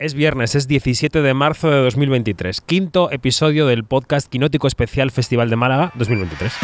Es 0.00 0.14
viernes, 0.14 0.54
es 0.54 0.66
17 0.66 1.20
de 1.20 1.34
marzo 1.34 1.68
de 1.68 1.76
2023, 1.82 2.62
quinto 2.62 3.10
episodio 3.10 3.66
del 3.66 3.84
podcast 3.84 4.30
Quinótico 4.30 4.66
Especial 4.66 5.10
Festival 5.10 5.50
de 5.50 5.56
Málaga 5.56 5.92
2023. 5.94 6.54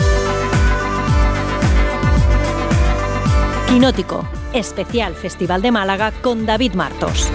Quinótico, 3.68 4.26
especial 4.54 5.14
Festival 5.14 5.60
de 5.60 5.70
Málaga 5.70 6.12
con 6.22 6.46
David 6.46 6.72
Martos. 6.72 7.30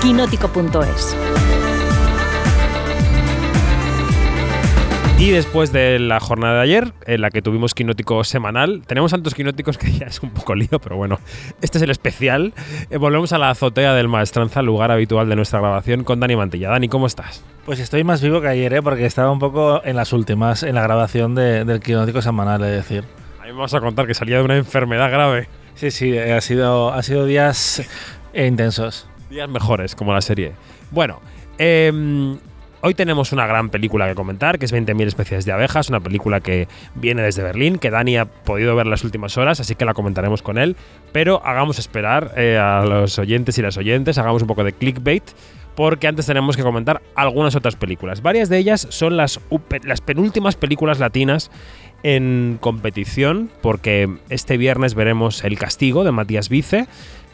Quinótico.es 0.00 1.16
Y 5.20 5.32
después 5.32 5.70
de 5.70 5.98
la 5.98 6.18
jornada 6.18 6.54
de 6.54 6.60
ayer, 6.62 6.94
en 7.04 7.20
la 7.20 7.28
que 7.28 7.42
tuvimos 7.42 7.74
quinótico 7.74 8.24
semanal, 8.24 8.80
tenemos 8.86 9.10
tantos 9.10 9.34
quinóticos 9.34 9.76
que 9.76 9.92
ya 9.98 10.06
es 10.06 10.22
un 10.22 10.30
poco 10.30 10.54
lío, 10.54 10.78
pero 10.82 10.96
bueno, 10.96 11.20
este 11.60 11.76
es 11.76 11.82
el 11.82 11.90
especial. 11.90 12.54
Eh, 12.88 12.96
volvemos 12.96 13.34
a 13.34 13.38
la 13.38 13.50
azotea 13.50 13.92
del 13.92 14.08
Maestranza, 14.08 14.62
lugar 14.62 14.90
habitual 14.90 15.28
de 15.28 15.36
nuestra 15.36 15.60
grabación, 15.60 16.04
con 16.04 16.20
Dani 16.20 16.36
Mantilla. 16.36 16.70
Dani, 16.70 16.88
¿cómo 16.88 17.06
estás? 17.06 17.44
Pues 17.66 17.80
estoy 17.80 18.02
más 18.02 18.22
vivo 18.22 18.40
que 18.40 18.48
ayer, 18.48 18.72
¿eh? 18.72 18.80
porque 18.80 19.04
estaba 19.04 19.30
un 19.30 19.40
poco 19.40 19.82
en 19.84 19.94
las 19.94 20.14
últimas, 20.14 20.62
en 20.62 20.74
la 20.74 20.82
grabación 20.82 21.34
del 21.34 21.80
quinótico 21.80 22.22
semanal, 22.22 22.64
es 22.64 22.70
decir. 22.70 23.04
A 23.42 23.44
mí 23.44 23.52
me 23.52 23.58
vas 23.58 23.74
a 23.74 23.80
contar 23.80 24.06
que 24.06 24.14
salía 24.14 24.38
de 24.38 24.44
una 24.44 24.56
enfermedad 24.56 25.10
grave. 25.10 25.48
Sí, 25.74 25.90
sí, 25.90 26.14
eh, 26.14 26.32
ha 26.32 26.40
sido, 26.40 26.94
ha 26.94 27.02
sido 27.02 27.26
días 27.26 27.86
intensos. 28.32 29.06
Días 29.28 29.50
mejores, 29.50 29.94
como 29.94 30.14
la 30.14 30.22
serie. 30.22 30.52
Bueno, 30.90 31.20
eh, 31.58 31.92
Hoy 32.82 32.94
tenemos 32.94 33.32
una 33.32 33.46
gran 33.46 33.68
película 33.68 34.08
que 34.08 34.14
comentar, 34.14 34.58
que 34.58 34.64
es 34.64 34.72
20.000 34.72 35.06
especies 35.06 35.44
de 35.44 35.52
abejas, 35.52 35.90
una 35.90 36.00
película 36.00 36.40
que 36.40 36.66
viene 36.94 37.20
desde 37.20 37.42
Berlín, 37.42 37.78
que 37.78 37.90
Dani 37.90 38.16
ha 38.16 38.24
podido 38.24 38.74
ver 38.74 38.86
las 38.86 39.04
últimas 39.04 39.36
horas, 39.36 39.60
así 39.60 39.74
que 39.74 39.84
la 39.84 39.92
comentaremos 39.92 40.40
con 40.40 40.56
él. 40.56 40.76
Pero 41.12 41.42
hagamos 41.44 41.78
esperar 41.78 42.32
eh, 42.38 42.56
a 42.56 42.82
los 42.86 43.18
oyentes 43.18 43.58
y 43.58 43.62
las 43.62 43.76
oyentes, 43.76 44.16
hagamos 44.16 44.40
un 44.40 44.48
poco 44.48 44.64
de 44.64 44.72
clickbait, 44.72 45.24
porque 45.76 46.08
antes 46.08 46.24
tenemos 46.24 46.56
que 46.56 46.62
comentar 46.62 47.02
algunas 47.14 47.54
otras 47.54 47.76
películas. 47.76 48.22
Varias 48.22 48.48
de 48.48 48.56
ellas 48.56 48.86
son 48.88 49.18
las, 49.18 49.40
las 49.84 50.00
penúltimas 50.00 50.56
películas 50.56 50.98
latinas 51.00 51.50
en 52.02 52.56
competición, 52.62 53.50
porque 53.60 54.08
este 54.30 54.56
viernes 54.56 54.94
veremos 54.94 55.44
El 55.44 55.58
Castigo 55.58 56.02
de 56.02 56.12
Matías 56.12 56.48
Vice 56.48 56.86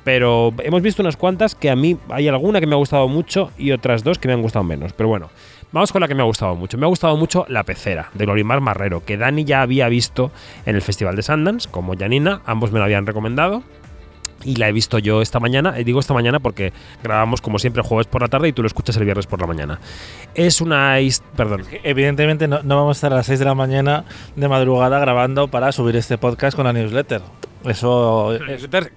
pero 0.07 0.55
hemos 0.62 0.83
visto 0.83 1.03
unas 1.03 1.17
cuantas 1.17 1.57
que 1.57 1.69
a 1.69 1.75
mí 1.75 1.99
hay 2.11 2.29
alguna 2.29 2.61
que 2.61 2.69
me 2.69 2.77
ha 2.77 2.79
gustado 2.79 3.09
mucho 3.09 3.51
y 3.59 3.73
otras 3.73 4.05
dos 4.05 4.21
que 4.21 4.29
me 4.29 4.35
han 4.35 4.41
gustado 4.41 4.62
menos. 4.62 4.93
Pero 4.93 5.09
bueno, 5.09 5.31
vamos 5.73 5.91
con 5.91 6.01
la 6.01 6.07
que 6.07 6.15
me 6.15 6.23
ha 6.23 6.27
gustado 6.27 6.55
mucho. 6.55 6.79
Me 6.79 6.87
ha 6.87 6.89
gustado 6.89 7.17
mucho 7.17 7.45
La 7.49 7.65
Pecera, 7.65 8.11
de 8.15 8.25
Glorimar 8.25 8.61
Marrero, 8.61 9.05
que 9.05 9.17
Dani 9.17 9.43
ya 9.43 9.62
había 9.62 9.89
visto 9.89 10.31
en 10.65 10.77
el 10.77 10.83
Festival 10.83 11.17
de 11.17 11.23
Sundance, 11.23 11.69
como 11.69 11.97
Janina, 11.99 12.41
ambos 12.47 12.71
me 12.71 12.79
la 12.79 12.84
habían 12.84 13.05
recomendado. 13.05 13.65
Y 14.45 14.55
la 14.55 14.69
he 14.69 14.73
visto 14.73 15.01
yo 15.01 15.23
esta 15.23 15.41
mañana, 15.41 15.75
y 15.81 15.83
digo 15.83 15.99
esta 15.99 16.15
mañana 16.15 16.39
porque 16.39 16.73
grabamos 17.03 17.41
como 17.41 17.59
siempre 17.59 17.83
jueves 17.83 18.07
por 18.07 18.23
la 18.23 18.29
tarde 18.29 18.47
y 18.47 18.53
tú 18.53 18.62
lo 18.62 18.69
escuchas 18.69 18.97
el 18.99 19.05
viernes 19.07 19.27
por 19.27 19.41
la 19.41 19.49
mañana. 19.49 19.81
Es 20.37 20.61
una... 20.61 20.99
Perdón. 21.37 21.65
Evidentemente 21.83 22.47
no, 22.47 22.62
no 22.62 22.77
vamos 22.77 22.97
a 22.97 22.99
estar 22.99 23.12
a 23.12 23.17
las 23.17 23.27
6 23.27 23.41
de 23.41 23.45
la 23.45 23.57
mañana 23.57 24.05
de 24.37 24.47
madrugada 24.47 25.01
grabando 25.01 25.49
para 25.49 25.73
subir 25.73 25.97
este 25.97 26.17
podcast 26.17 26.55
con 26.55 26.65
la 26.65 26.73
newsletter. 26.73 27.23
Eso. 27.69 28.39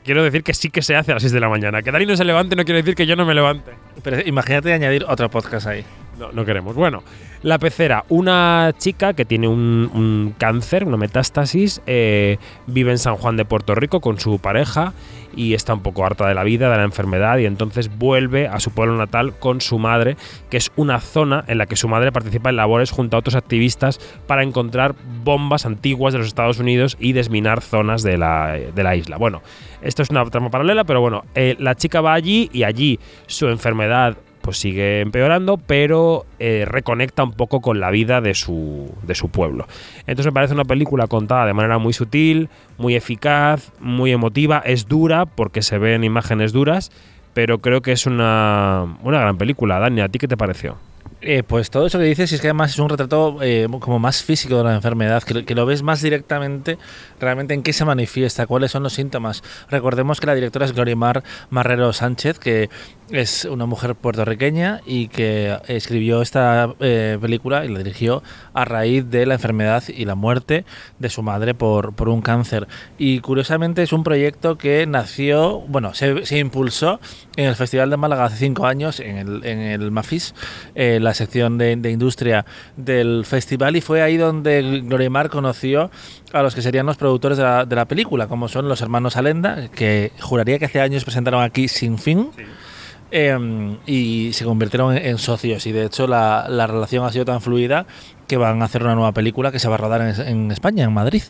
quiero 0.03 0.23
decir 0.23 0.43
que 0.43 0.53
sí 0.53 0.69
que 0.69 0.81
se 0.81 0.95
hace 0.95 1.11
a 1.11 1.15
las 1.15 1.23
6 1.23 1.33
de 1.33 1.39
la 1.39 1.49
mañana. 1.49 1.81
Que 1.81 1.91
Dani 1.91 2.05
no 2.05 2.15
se 2.15 2.23
levante 2.23 2.55
no 2.55 2.65
quiere 2.65 2.81
decir 2.81 2.95
que 2.95 3.05
yo 3.05 3.15
no 3.15 3.25
me 3.25 3.33
levante. 3.33 3.71
Pero 4.03 4.19
imagínate 4.25 4.73
añadir 4.73 5.05
otro 5.07 5.29
podcast 5.29 5.67
ahí. 5.67 5.85
No, 6.19 6.33
no 6.33 6.43
queremos. 6.43 6.75
Bueno, 6.75 7.03
la 7.43 7.57
pecera, 7.57 8.03
una 8.09 8.73
chica 8.77 9.13
que 9.13 9.23
tiene 9.23 9.47
un, 9.47 10.35
cáncer, 10.37 10.83
una 10.83 10.97
metástasis, 10.97 11.81
eh, 11.87 12.37
vive 12.67 12.91
en 12.91 12.97
San 12.97 13.15
Juan 13.15 13.37
de 13.37 13.45
Puerto 13.45 13.73
Rico 13.73 14.01
con 14.01 14.19
su 14.19 14.39
pareja 14.39 14.93
y 15.33 15.53
está 15.53 15.73
un 15.73 15.81
poco 15.81 16.05
harta 16.05 16.27
de 16.27 16.33
la 16.33 16.43
vida, 16.43 16.69
de 16.69 16.75
la 16.75 16.83
enfermedad 16.83 17.37
y 17.37 17.45
entonces 17.45 17.97
vuelve 17.97 18.47
a 18.47 18.59
su 18.59 18.71
pueblo 18.71 18.97
natal 18.97 19.37
con 19.39 19.61
su 19.61 19.79
madre, 19.79 20.17
que 20.49 20.57
es 20.57 20.71
una 20.75 20.99
zona 20.99 21.45
en 21.47 21.57
la 21.57 21.65
que 21.65 21.77
su 21.77 21.87
madre 21.87 22.11
participa 22.11 22.49
en 22.49 22.57
labores 22.57 22.91
junto 22.91 23.15
a 23.15 23.19
otros 23.19 23.35
activistas 23.35 23.99
para 24.27 24.43
encontrar 24.43 24.95
bombas 25.23 25.65
antiguas 25.65 26.11
de 26.11 26.19
los 26.19 26.27
Estados 26.27 26.59
Unidos 26.59 26.97
y 26.99 27.13
desminar 27.13 27.61
zonas 27.61 28.03
de 28.03 28.17
la, 28.17 28.57
de 28.75 28.83
la 28.83 28.97
isla. 28.97 29.15
Bueno, 29.15 29.41
esto 29.81 30.01
es 30.01 30.09
una 30.09 30.25
trama 30.25 30.49
paralela, 30.49 30.83
pero 30.83 30.99
bueno, 30.99 31.23
eh, 31.35 31.55
la 31.59 31.75
chica 31.75 32.01
va 32.01 32.13
allí 32.13 32.49
y 32.51 32.63
allí 32.63 32.99
su 33.27 33.47
enfermedad 33.47 34.17
pues 34.41 34.57
sigue 34.57 35.01
empeorando, 35.01 35.57
pero 35.57 36.25
eh, 36.39 36.65
reconecta 36.67 37.23
un 37.23 37.33
poco 37.33 37.61
con 37.61 37.79
la 37.79 37.91
vida 37.91 38.21
de 38.21 38.33
su, 38.33 38.91
de 39.03 39.15
su 39.15 39.29
pueblo. 39.29 39.67
Entonces 40.01 40.27
me 40.27 40.31
parece 40.31 40.53
una 40.53 40.65
película 40.65 41.07
contada 41.07 41.45
de 41.45 41.53
manera 41.53 41.77
muy 41.77 41.93
sutil, 41.93 42.49
muy 42.77 42.95
eficaz, 42.95 43.71
muy 43.79 44.11
emotiva, 44.11 44.61
es 44.65 44.87
dura 44.87 45.25
porque 45.25 45.61
se 45.61 45.77
ven 45.77 46.03
imágenes 46.03 46.53
duras, 46.53 46.91
pero 47.33 47.59
creo 47.59 47.81
que 47.81 47.91
es 47.91 48.05
una, 48.05 48.97
una 49.03 49.19
gran 49.19 49.37
película. 49.37 49.79
Dani, 49.79 50.01
¿a 50.01 50.09
ti 50.09 50.19
qué 50.19 50.27
te 50.27 50.37
pareció? 50.37 50.77
Eh, 51.21 51.43
pues 51.43 51.69
todo 51.69 51.85
eso 51.85 51.99
que 51.99 52.05
dices 52.05 52.31
es 52.31 52.39
que 52.39 52.47
además 52.47 52.71
es 52.71 52.79
un 52.79 52.87
retrato 52.87 53.39
eh, 53.41 53.67
como 53.81 53.99
más 53.99 54.23
físico 54.23 54.57
de 54.57 54.63
la 54.63 54.75
enfermedad, 54.75 55.21
que, 55.23 55.53
lo 55.53 55.65
ves 55.65 55.83
más 55.83 56.01
directamente 56.01 56.77
realmente 57.19 57.53
en 57.53 57.61
qué 57.61 57.73
se 57.73 57.83
manifiesta, 57.83 58.47
cuáles 58.47 58.71
son 58.71 58.83
los 58.83 58.93
síntomas. 58.93 59.43
Recordemos 59.69 60.21
que 60.21 60.27
la 60.27 60.35
directora 60.35 60.65
es 60.65 60.71
Glorimar 60.71 61.23
Marrero 61.49 61.91
Sánchez, 61.91 62.39
que 62.39 62.69
es 63.11 63.45
una 63.45 63.65
mujer 63.65 63.95
puertorriqueña 63.95 64.81
y 64.85 65.07
que 65.07 65.57
escribió 65.67 66.21
esta 66.21 66.73
eh, 66.79 67.17
película 67.19 67.65
y 67.65 67.69
la 67.69 67.79
dirigió 67.79 68.23
a 68.53 68.65
raíz 68.65 69.09
de 69.09 69.25
la 69.25 69.35
enfermedad 69.35 69.83
y 69.87 70.05
la 70.05 70.15
muerte 70.15 70.65
de 70.99 71.09
su 71.09 71.23
madre 71.23 71.53
por, 71.53 71.93
por 71.93 72.09
un 72.09 72.21
cáncer. 72.21 72.67
Y 72.97 73.19
curiosamente 73.19 73.83
es 73.83 73.93
un 73.93 74.03
proyecto 74.03 74.57
que 74.57 74.85
nació, 74.85 75.59
bueno, 75.61 75.93
se, 75.93 76.25
se 76.25 76.39
impulsó 76.39 76.99
en 77.35 77.45
el 77.45 77.55
Festival 77.55 77.89
de 77.89 77.97
Málaga 77.97 78.25
hace 78.25 78.37
cinco 78.37 78.65
años, 78.65 78.99
en 78.99 79.17
el, 79.17 79.45
en 79.45 79.59
el 79.59 79.91
MAFIS, 79.91 80.35
eh, 80.75 80.99
la 81.01 81.13
sección 81.13 81.57
de, 81.57 81.75
de, 81.75 81.91
industria 81.91 82.45
del 82.75 83.25
festival, 83.25 83.75
y 83.75 83.81
fue 83.81 84.01
ahí 84.01 84.17
donde 84.17 84.81
Glorimar 84.83 85.29
conoció 85.29 85.89
a 86.33 86.41
los 86.43 86.53
que 86.53 86.61
serían 86.61 86.85
los 86.85 86.97
productores 86.97 87.37
de 87.37 87.75
la, 87.75 87.85
película, 87.85 88.27
como 88.27 88.47
son 88.47 88.67
los 88.67 88.81
hermanos 88.81 89.15
Alenda, 89.15 89.69
que 89.69 90.11
juraría 90.19 90.59
que 90.59 90.65
hace 90.65 90.81
años 90.81 91.03
presentaron 91.03 91.41
aquí 91.41 91.67
Sin 91.67 91.97
Fin. 91.97 92.29
Em, 93.11 93.77
y 93.87 94.33
se 94.33 94.45
convirtieron 94.45 94.95
en, 94.95 95.17
socios 95.17 95.65
y 95.65 95.71
de 95.71 95.85
hecho 95.85 96.05
la, 96.05 96.45
la, 96.47 96.67
relación 96.67 97.03
ha 97.05 97.11
sido 97.11 97.25
tan 97.25 97.41
fluida 97.41 97.87
que 98.27 98.37
van 98.37 98.61
a 98.61 98.65
hacer 98.65 98.83
una 98.83 98.93
nueva 98.93 99.13
película 99.13 99.51
que 99.51 99.57
se 99.57 99.67
va 99.67 99.75
a 99.75 99.77
rodar 99.79 100.01
en, 100.01 100.51
España, 100.51 100.83
en 100.83 100.93
Madrid. 100.93 101.23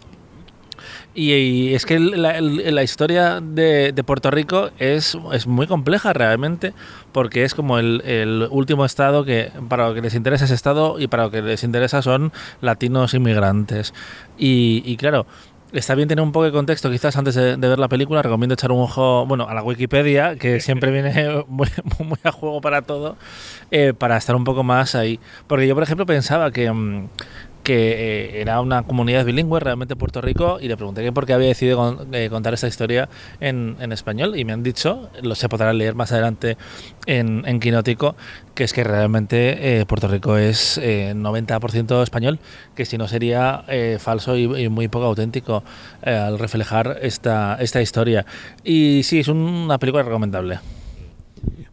Y, 1.15 1.73
es 1.73 1.85
que 1.85 1.97
la, 1.99 2.41
la 2.41 2.83
historia 2.83 3.39
de, 3.41 3.93
de, 3.93 4.03
Puerto 4.03 4.29
Rico 4.29 4.71
es, 4.77 5.17
es, 5.31 5.47
muy 5.47 5.67
compleja 5.67 6.11
realmente, 6.11 6.73
porque 7.13 7.45
es 7.45 7.55
como 7.55 7.79
el, 7.79 8.01
el, 8.05 8.47
último 8.51 8.83
estado 8.83 9.23
que 9.23 9.49
para 9.69 9.87
lo 9.87 9.95
que 9.95 10.01
les 10.01 10.15
interesa 10.15 10.45
ese 10.45 10.53
estado 10.55 10.99
y 10.99 11.07
para 11.07 11.23
lo 11.23 11.31
que 11.31 11.41
les 11.41 11.63
interesa 11.63 12.01
son 12.01 12.33
latinos 12.61 13.13
inmigrantes. 13.13 13.93
Y 14.37 14.95
claro, 14.97 15.25
Está 15.71 15.93
bien 15.93 16.07
tener 16.07 16.23
un 16.23 16.31
poco 16.31 16.45
de 16.45 16.51
contexto, 16.51 16.89
quizás 16.89 17.15
antes 17.15 17.35
de, 17.35 17.55
ver 17.55 17.77
la 17.77 17.87
película. 17.87 18.23
Recomiendo 18.23 18.55
echar 18.55 18.71
un 18.71 18.81
ojo 18.81 19.25
bueno, 19.27 19.47
a 19.47 19.53
la 19.53 19.61
Wikipedia, 19.61 20.35
que 20.35 20.59
siempre 20.61 20.91
viene 20.91 21.43
muy, 21.47 21.67
muy 21.99 22.17
a 22.23 22.31
juego 22.31 22.59
para 22.59 22.81
todo, 22.81 23.17
eh, 23.69 23.93
para 23.93 24.17
estar 24.17 24.35
un 24.35 24.45
poco 24.45 24.63
más 24.63 24.95
ahí. 24.95 25.19
Porque 25.45 25.67
yo, 25.67 25.75
por 25.75 25.83
ejemplo, 25.83 26.07
pensaba 26.07 26.49
que, 26.51 26.71
mm, 26.71 27.09
que 27.69 27.91
eh, 28.37 28.41
era 28.41 28.61
una 28.61 28.81
comunidad 28.81 29.23
bilingüe 29.25 29.59
realmente 29.59 29.95
Puerto 29.95 30.21
Rico 30.21 30.57
y 30.59 30.67
le 30.67 30.75
pregunté 30.75 31.11
por 31.11 31.27
qué 31.27 31.33
había 31.33 31.49
decidido 31.49 32.03
eh, 32.13 32.27
contar 32.31 32.55
esta 32.55 32.67
historia 32.67 33.09
en, 33.39 33.75
en, 33.79 33.91
español 33.91 34.39
y 34.39 34.43
me 34.43 34.53
han 34.53 34.63
dicho, 34.63 35.11
lo 35.21 35.35
se 35.35 35.47
podrá 35.49 35.71
leer 35.71 35.93
más 35.93 36.11
adelante 36.11 36.57
en, 37.05 37.43
en 37.45 37.59
Quinótico, 37.59 38.15
que 38.55 38.63
es 38.63 38.73
que 38.73 38.83
realmente 38.83 39.81
eh, 39.81 39.85
Puerto 39.85 40.07
Rico 40.07 40.35
es 40.35 40.79
90% 40.79 42.01
español, 42.01 42.39
que 42.73 42.85
si 42.85 42.97
no 42.97 43.07
sería 43.07 43.63
falso 43.99 44.35
y, 44.35 44.45
y, 44.63 44.67
muy 44.67 44.87
poco 44.87 45.05
auténtico 45.05 45.63
al 46.01 46.39
reflejar 46.39 46.97
esta, 47.03 47.55
esta 47.59 47.83
historia. 47.83 48.25
Y 48.63 49.01
sí, 49.03 49.19
es 49.19 49.27
una 49.27 49.77
película 49.77 50.01
recomendable. 50.01 50.57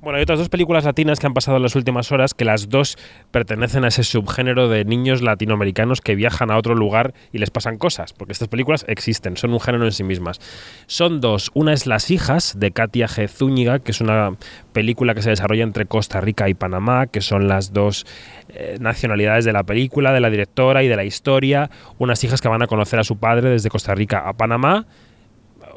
Bueno, 0.06 0.18
hay 0.18 0.22
otras 0.22 0.38
dos 0.38 0.48
películas 0.48 0.84
latinas 0.84 1.18
que 1.18 1.26
han 1.26 1.34
pasado 1.34 1.56
en 1.56 1.64
las 1.64 1.74
últimas 1.74 2.12
horas 2.12 2.32
que 2.32 2.44
las 2.44 2.68
dos 2.68 2.96
pertenecen 3.32 3.84
a 3.84 3.88
ese 3.88 4.04
subgénero 4.04 4.68
de 4.68 4.84
niños 4.84 5.20
latinoamericanos 5.20 6.00
que 6.00 6.14
viajan 6.14 6.52
a 6.52 6.58
otro 6.58 6.76
lugar 6.76 7.12
y 7.32 7.38
les 7.38 7.50
pasan 7.50 7.76
cosas, 7.76 8.12
porque 8.12 8.32
estas 8.32 8.46
películas 8.46 8.84
existen, 8.86 9.36
son 9.36 9.52
un 9.52 9.58
género 9.58 9.84
en 9.84 9.90
sí 9.90 10.04
mismas. 10.04 10.38
Son 10.86 11.20
dos, 11.20 11.50
una 11.54 11.72
es 11.72 11.88
Las 11.88 12.12
hijas 12.12 12.54
de 12.56 12.70
Katia 12.70 13.08
G. 13.08 13.26
Zúñiga, 13.26 13.80
que 13.80 13.90
es 13.90 14.00
una 14.00 14.36
película 14.72 15.12
que 15.12 15.22
se 15.22 15.30
desarrolla 15.30 15.64
entre 15.64 15.86
Costa 15.86 16.20
Rica 16.20 16.48
y 16.48 16.54
Panamá, 16.54 17.08
que 17.08 17.20
son 17.20 17.48
las 17.48 17.72
dos 17.72 18.06
eh, 18.50 18.76
nacionalidades 18.78 19.44
de 19.44 19.54
la 19.54 19.64
película, 19.64 20.12
de 20.12 20.20
la 20.20 20.30
directora 20.30 20.84
y 20.84 20.88
de 20.88 20.94
la 20.94 21.02
historia, 21.02 21.68
unas 21.98 22.22
hijas 22.22 22.40
que 22.40 22.46
van 22.46 22.62
a 22.62 22.68
conocer 22.68 23.00
a 23.00 23.02
su 23.02 23.18
padre 23.18 23.50
desde 23.50 23.70
Costa 23.70 23.92
Rica 23.92 24.20
a 24.28 24.34
Panamá 24.34 24.86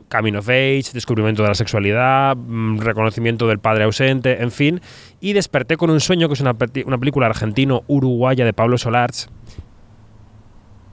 Camino 0.08 0.40
of 0.40 0.50
Age, 0.50 0.92
descubrimiento 0.94 1.44
de 1.44 1.50
la 1.50 1.56
sexualidad, 1.56 2.36
mm, 2.36 2.80
reconocimiento 2.80 3.48
del 3.48 3.60
padre 3.60 3.84
ausente, 3.84 4.42
en 4.42 4.52
fin. 4.52 4.82
Y 5.22 5.34
desperté 5.34 5.78
con 5.78 5.90
un 5.90 6.00
sueño, 6.00 6.28
que 6.28 6.34
es 6.34 6.42
una, 6.42 6.56
una 6.86 6.98
película 6.98 7.28
argentino-uruguaya 7.28 8.46
de 8.46 8.54
Pablo 8.54 8.78
Solarz. 8.78 9.30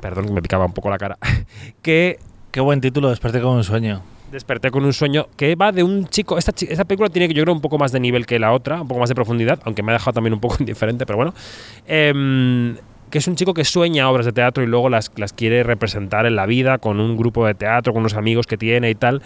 Perdón, 0.01 0.27
que 0.27 0.33
me 0.33 0.43
picaba 0.43 0.67
un 0.67 0.73
poco 0.73 0.91
la 0.91 0.99
cara. 0.99 1.19
que. 1.83 2.19
Qué 2.51 2.61
buen 2.61 2.81
título, 2.81 3.11
Desperté 3.11 3.41
con 3.43 3.57
un 3.57 3.65
sueño. 3.65 4.03
desperté 4.33 4.71
con 4.71 4.85
un 4.85 4.93
sueño 4.95 5.27
que 5.37 5.57
va 5.57 5.73
de 5.73 5.83
un 5.83 6.07
chico. 6.07 6.39
Esta, 6.39 6.53
película 6.85 7.11
tiene, 7.11 7.33
yo 7.35 7.43
creo, 7.43 7.55
un 7.55 7.61
poco 7.61 7.77
más 7.77 7.93
de 7.93 8.01
nivel 8.01 8.25
que 8.25 8.39
la 8.39 8.53
otra, 8.53 8.81
un 8.81 8.89
poco 8.89 9.01
más 9.01 9.11
de 9.11 9.15
profundidad, 9.15 9.61
aunque 9.65 9.83
me 9.83 9.93
ha 9.93 9.95
dejado 9.95 10.15
también 10.15 10.33
un 10.33 10.41
poco 10.41 10.57
indiferente, 10.61 11.05
pero 11.05 11.17
bueno. 11.19 11.35
Em, 11.87 12.77
que 13.11 13.19
es 13.19 13.29
un 13.29 13.37
chico 13.37 13.55
que 13.55 13.65
sueña 13.65 14.11
obras 14.11 14.27
de 14.27 14.33
teatro 14.33 14.63
y 14.63 14.67
luego 14.67 14.89
las, 14.89 15.13
las 15.17 15.33
quiere 15.33 15.63
representar 15.63 16.27
en 16.27 16.37
la 16.37 16.47
vida 16.47 16.79
con 16.79 17.01
un 17.01 17.17
grupo 17.17 17.47
de 17.47 17.55
teatro, 17.55 17.93
con 17.93 18.01
unos 18.01 18.15
amigos 18.15 18.47
que 18.47 18.57
tiene 18.57 18.91
y 18.91 18.95
tal. 18.95 19.23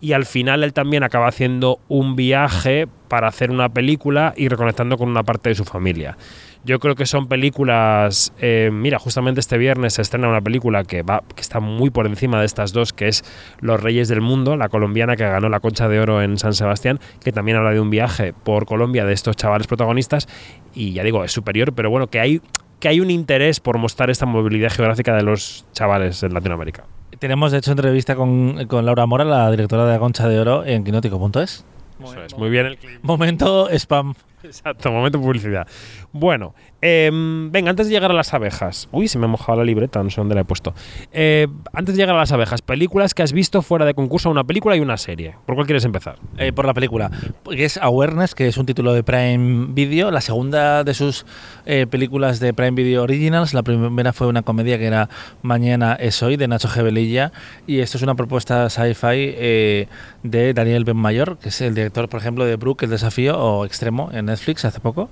Y 0.00 0.12
al 0.14 0.24
final 0.24 0.64
él 0.64 0.72
también 0.72 1.02
acaba 1.02 1.28
haciendo 1.28 1.78
un 1.88 2.16
viaje 2.16 2.88
para 3.08 3.28
hacer 3.28 3.50
una 3.50 3.68
película 3.68 4.32
y 4.34 4.48
reconectando 4.48 4.96
con 4.96 5.10
una 5.10 5.22
parte 5.24 5.50
de 5.50 5.54
su 5.54 5.64
familia. 5.64 6.16
Yo 6.64 6.78
creo 6.78 6.94
que 6.94 7.06
son 7.06 7.26
películas. 7.26 8.32
eh, 8.40 8.70
mira, 8.72 8.98
justamente 8.98 9.40
este 9.40 9.58
viernes 9.58 9.94
se 9.94 10.02
estrena 10.02 10.28
una 10.28 10.40
película 10.40 10.84
que 10.84 11.02
va, 11.02 11.22
que 11.34 11.42
está 11.42 11.60
muy 11.60 11.90
por 11.90 12.06
encima 12.06 12.40
de 12.40 12.46
estas 12.46 12.72
dos, 12.72 12.92
que 12.92 13.08
es 13.08 13.24
Los 13.60 13.82
Reyes 13.82 14.08
del 14.08 14.20
Mundo, 14.22 14.56
la 14.56 14.68
colombiana 14.68 15.16
que 15.16 15.24
ganó 15.24 15.48
la 15.48 15.60
Concha 15.60 15.88
de 15.88 16.00
Oro 16.00 16.22
en 16.22 16.38
San 16.38 16.54
Sebastián, 16.54 16.98
que 17.22 17.32
también 17.32 17.58
habla 17.58 17.70
de 17.70 17.80
un 17.80 17.90
viaje 17.90 18.32
por 18.32 18.66
Colombia 18.66 19.04
de 19.04 19.12
estos 19.12 19.36
chavales 19.36 19.66
protagonistas. 19.66 20.28
Y 20.74 20.92
ya 20.92 21.02
digo, 21.02 21.24
es 21.24 21.32
superior, 21.32 21.74
pero 21.74 21.90
bueno, 21.90 22.08
que 22.08 22.20
hay 22.20 22.40
que 22.80 22.88
hay 22.88 23.00
un 23.00 23.10
interés 23.10 23.60
por 23.60 23.78
mostrar 23.78 24.10
esta 24.10 24.26
movilidad 24.26 24.70
geográfica 24.70 25.14
de 25.14 25.22
los 25.22 25.64
chavales 25.72 26.22
en 26.22 26.34
Latinoamérica. 26.34 26.84
Tenemos, 27.18 27.52
de 27.52 27.58
hecho, 27.58 27.72
entrevista 27.72 28.16
con, 28.16 28.66
con 28.66 28.86
Laura 28.86 29.06
Mora, 29.06 29.24
la 29.24 29.50
directora 29.50 29.84
de 29.84 29.92
la 29.92 29.98
Concha 29.98 30.26
de 30.26 30.40
Oro, 30.40 30.64
en 30.64 30.82
quinótico.es. 30.84 31.64
Eso 32.02 32.22
es, 32.24 32.36
muy 32.36 32.48
bien 32.48 32.66
el 32.66 32.78
clip. 32.78 32.98
Momento 33.02 33.68
spam. 33.70 34.14
Exacto, 34.42 34.90
momento 34.90 35.20
publicidad. 35.20 35.66
Bueno, 36.12 36.54
em, 36.80 37.50
venga, 37.50 37.70
antes 37.70 37.88
de 37.88 37.92
llegar 37.92 38.10
a 38.10 38.14
las 38.14 38.32
abejas. 38.34 38.88
Uy, 38.92 39.08
se 39.08 39.18
me 39.18 39.26
ha 39.26 39.28
mojado 39.28 39.58
la 39.58 39.64
libreta, 39.64 40.02
no 40.02 40.10
sé 40.10 40.20
dónde 40.20 40.34
la 40.34 40.42
he 40.42 40.44
puesto. 40.44 40.74
Eh, 41.12 41.46
antes 41.72 41.94
de 41.94 42.02
llegar 42.02 42.16
a 42.16 42.18
las 42.18 42.32
abejas, 42.32 42.62
películas 42.62 43.14
que 43.14 43.22
has 43.22 43.32
visto 43.32 43.62
fuera 43.62 43.84
de 43.84 43.94
concurso, 43.94 44.30
una 44.30 44.44
película 44.44 44.76
y 44.76 44.80
una 44.80 44.96
serie. 44.96 45.36
¿Por 45.46 45.54
cuál 45.54 45.66
quieres 45.66 45.84
empezar? 45.84 46.16
Eh, 46.38 46.52
por 46.52 46.66
la 46.66 46.74
película, 46.74 47.10
que 47.48 47.64
es 47.64 47.76
Awareness, 47.78 48.34
que 48.34 48.48
es 48.48 48.56
un 48.56 48.66
título 48.66 48.92
de 48.92 49.02
Prime 49.02 49.68
Video, 49.70 50.10
la 50.10 50.20
segunda 50.20 50.84
de 50.84 50.94
sus 50.94 51.26
eh, 51.66 51.86
películas 51.88 52.40
de 52.40 52.54
Prime 52.54 52.72
Video 52.72 53.02
Originals. 53.02 53.54
La 53.54 53.62
primera 53.62 54.12
fue 54.12 54.26
una 54.26 54.42
comedia 54.42 54.78
que 54.78 54.86
era 54.86 55.08
Mañana 55.42 55.94
es 55.94 56.22
hoy, 56.22 56.36
de 56.36 56.48
Nacho 56.48 56.68
Gebelilla, 56.68 57.32
y 57.66 57.80
esto 57.80 57.96
es 57.96 58.02
una 58.02 58.14
propuesta 58.14 58.68
sci-fi 58.70 59.86
de 60.22 60.52
Daniel 60.54 60.84
Benmayor, 60.84 61.38
que 61.38 61.48
es 61.48 61.60
el 61.60 61.74
director, 61.74 62.08
por 62.08 62.20
ejemplo, 62.20 62.44
de 62.44 62.56
Brooke, 62.56 62.84
El 62.84 62.90
Desafío, 62.90 63.38
o 63.38 63.64
Extremo, 63.64 64.10
en 64.12 64.26
Netflix 64.26 64.64
hace 64.64 64.80
poco. 64.80 65.10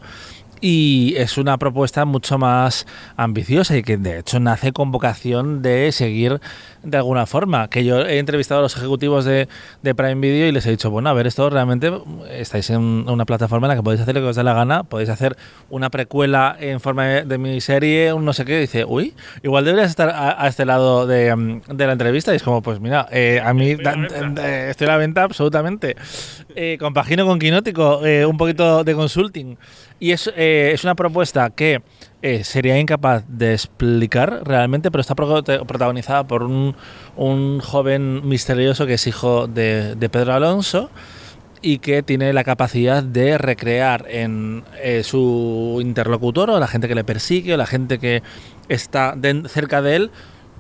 Y 0.60 1.14
es 1.16 1.38
una 1.38 1.56
propuesta 1.58 2.05
mucho 2.05 2.38
más 2.38 2.87
ambiciosa 3.16 3.76
y 3.76 3.82
que 3.82 3.96
de 3.96 4.19
hecho 4.19 4.40
nace 4.40 4.72
con 4.72 4.90
vocación 4.90 5.62
de 5.62 5.93
seguir 5.93 6.40
de 6.82 6.96
alguna 6.96 7.26
forma. 7.26 7.69
Que 7.69 7.84
yo 7.84 8.00
he 8.00 8.19
entrevistado 8.19 8.60
a 8.60 8.62
los 8.62 8.76
ejecutivos 8.76 9.25
de, 9.25 9.49
de 9.82 9.94
Prime 9.94 10.16
Video 10.16 10.49
y 10.49 10.52
les 10.52 10.66
he 10.66 10.70
dicho, 10.70 10.90
bueno, 10.90 11.10
a 11.10 11.12
ver, 11.12 11.26
esto 11.26 11.49
realmente 11.50 11.93
estáis 12.31 12.70
en 12.70 12.81
una 12.81 13.25
plataforma 13.25 13.66
en 13.66 13.70
la 13.70 13.76
que 13.76 13.82
podéis 13.82 14.00
hacer 14.02 14.14
lo 14.14 14.20
que 14.20 14.26
os 14.28 14.37
dé 14.37 14.43
la 14.44 14.55
gana, 14.55 14.84
podéis 14.84 15.10
hacer 15.10 15.37
una 15.70 15.90
precuela 15.90 16.56
en 16.58 16.81
forma 16.81 17.06
de, 17.06 17.22
de 17.25 17.38
miniserie, 17.38 18.12
un 18.12 18.25
no 18.25 18.32
sé 18.32 18.44
qué. 18.44 18.58
Y 18.58 18.60
dice, 18.62 18.84
uy, 18.84 19.14
igual 19.43 19.64
deberías 19.64 19.90
estar 19.90 20.08
a, 20.10 20.43
a 20.43 20.49
este 20.49 20.64
lado 20.64 21.06
de, 21.06 21.34
mm, 21.34 21.60
de 21.75 21.87
la 21.87 21.93
entrevista. 21.93 22.32
Y 22.32 22.37
es 22.37 22.43
como, 22.43 22.62
pues 22.62 22.81
mira, 22.81 23.06
eh, 23.12 23.40
a 23.44 23.52
mí 23.55 23.75
da- 23.76 23.94
eh, 24.43 24.66
estoy 24.70 24.87
a 24.87 24.90
la 24.90 24.96
venta 24.96 25.22
absolutamente. 25.22 25.96
Eh, 26.56 26.76
compagino 26.81 27.26
con 27.26 27.38
Quinótico, 27.38 28.05
eh, 28.05 28.26
un 28.26 28.37
poquito 28.37 28.82
de 28.82 28.94
consulting. 28.94 29.56
Y 30.00 30.12
es, 30.12 30.30
eh, 30.36 30.70
es 30.72 30.84
una 30.84 30.94
propuesta 30.94 31.50
que 31.50 31.82
eh, 32.22 32.44
sería 32.44 32.78
incapaz 32.78 33.24
de 33.28 33.52
explicar 33.52 34.42
realmente, 34.44 34.90
pero 34.90 35.00
está 35.00 35.14
pro- 35.14 35.42
protagonizada 35.42 36.24
por 36.26 36.44
un, 36.44 36.76
un 37.16 37.60
joven 37.60 38.26
misterioso 38.28 38.86
que 38.86 38.94
es 38.94 39.06
hijo 39.06 39.48
de, 39.48 39.96
de 39.96 40.08
Pedro 40.08 40.34
Alonso 40.34 40.90
y 41.60 41.78
que 41.78 42.04
tiene 42.04 42.32
la 42.32 42.44
capacidad 42.44 43.02
de 43.02 43.36
recrear 43.38 44.06
en 44.08 44.62
eh, 44.80 45.02
su 45.02 45.78
interlocutor 45.80 46.50
o 46.50 46.60
la 46.60 46.68
gente 46.68 46.86
que 46.86 46.94
le 46.94 47.02
persigue 47.02 47.54
o 47.54 47.56
la 47.56 47.66
gente 47.66 47.98
que 47.98 48.22
está 48.68 49.14
den- 49.16 49.48
cerca 49.48 49.82
de 49.82 49.96
él 49.96 50.10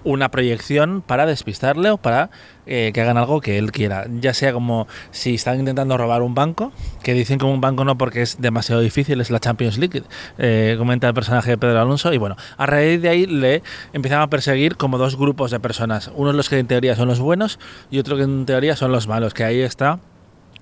una 0.08 0.30
proyección 0.30 1.02
para 1.02 1.26
despistarle 1.26 1.90
o 1.90 1.98
para 1.98 2.30
eh, 2.66 2.92
que 2.94 3.00
hagan 3.02 3.18
algo 3.18 3.42
que 3.42 3.58
él 3.58 3.72
quiera. 3.72 4.06
Ya 4.20 4.32
sea 4.32 4.54
como 4.54 4.88
si 5.10 5.34
están 5.34 5.58
intentando 5.58 5.98
robar 5.98 6.22
un 6.22 6.34
banco, 6.34 6.72
que 7.02 7.12
dicen 7.12 7.38
como 7.38 7.52
un 7.52 7.60
banco 7.60 7.84
no 7.84 7.98
porque 7.98 8.22
es 8.22 8.40
demasiado 8.40 8.80
difícil, 8.80 9.20
es 9.20 9.30
la 9.30 9.38
Champions 9.38 9.76
League, 9.76 10.02
eh, 10.38 10.76
comenta 10.78 11.08
el 11.08 11.14
personaje 11.14 11.50
de 11.50 11.58
Pedro 11.58 11.80
Alonso. 11.80 12.12
Y 12.12 12.18
bueno, 12.18 12.36
a 12.56 12.64
raíz 12.64 13.02
de 13.02 13.10
ahí 13.10 13.26
le 13.26 13.62
empiezan 13.92 14.22
a 14.22 14.30
perseguir 14.30 14.76
como 14.76 14.96
dos 14.96 15.16
grupos 15.16 15.50
de 15.50 15.60
personas. 15.60 16.10
Unos 16.14 16.34
los 16.34 16.48
que 16.48 16.58
en 16.58 16.66
teoría 16.66 16.96
son 16.96 17.08
los 17.08 17.20
buenos 17.20 17.58
y 17.90 17.98
otros 17.98 18.18
que 18.18 18.24
en 18.24 18.46
teoría 18.46 18.76
son 18.76 18.92
los 18.92 19.08
malos, 19.08 19.34
que 19.34 19.44
ahí 19.44 19.60
está 19.60 19.98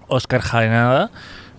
Oscar 0.08 0.40
Jaenada, 0.40 1.10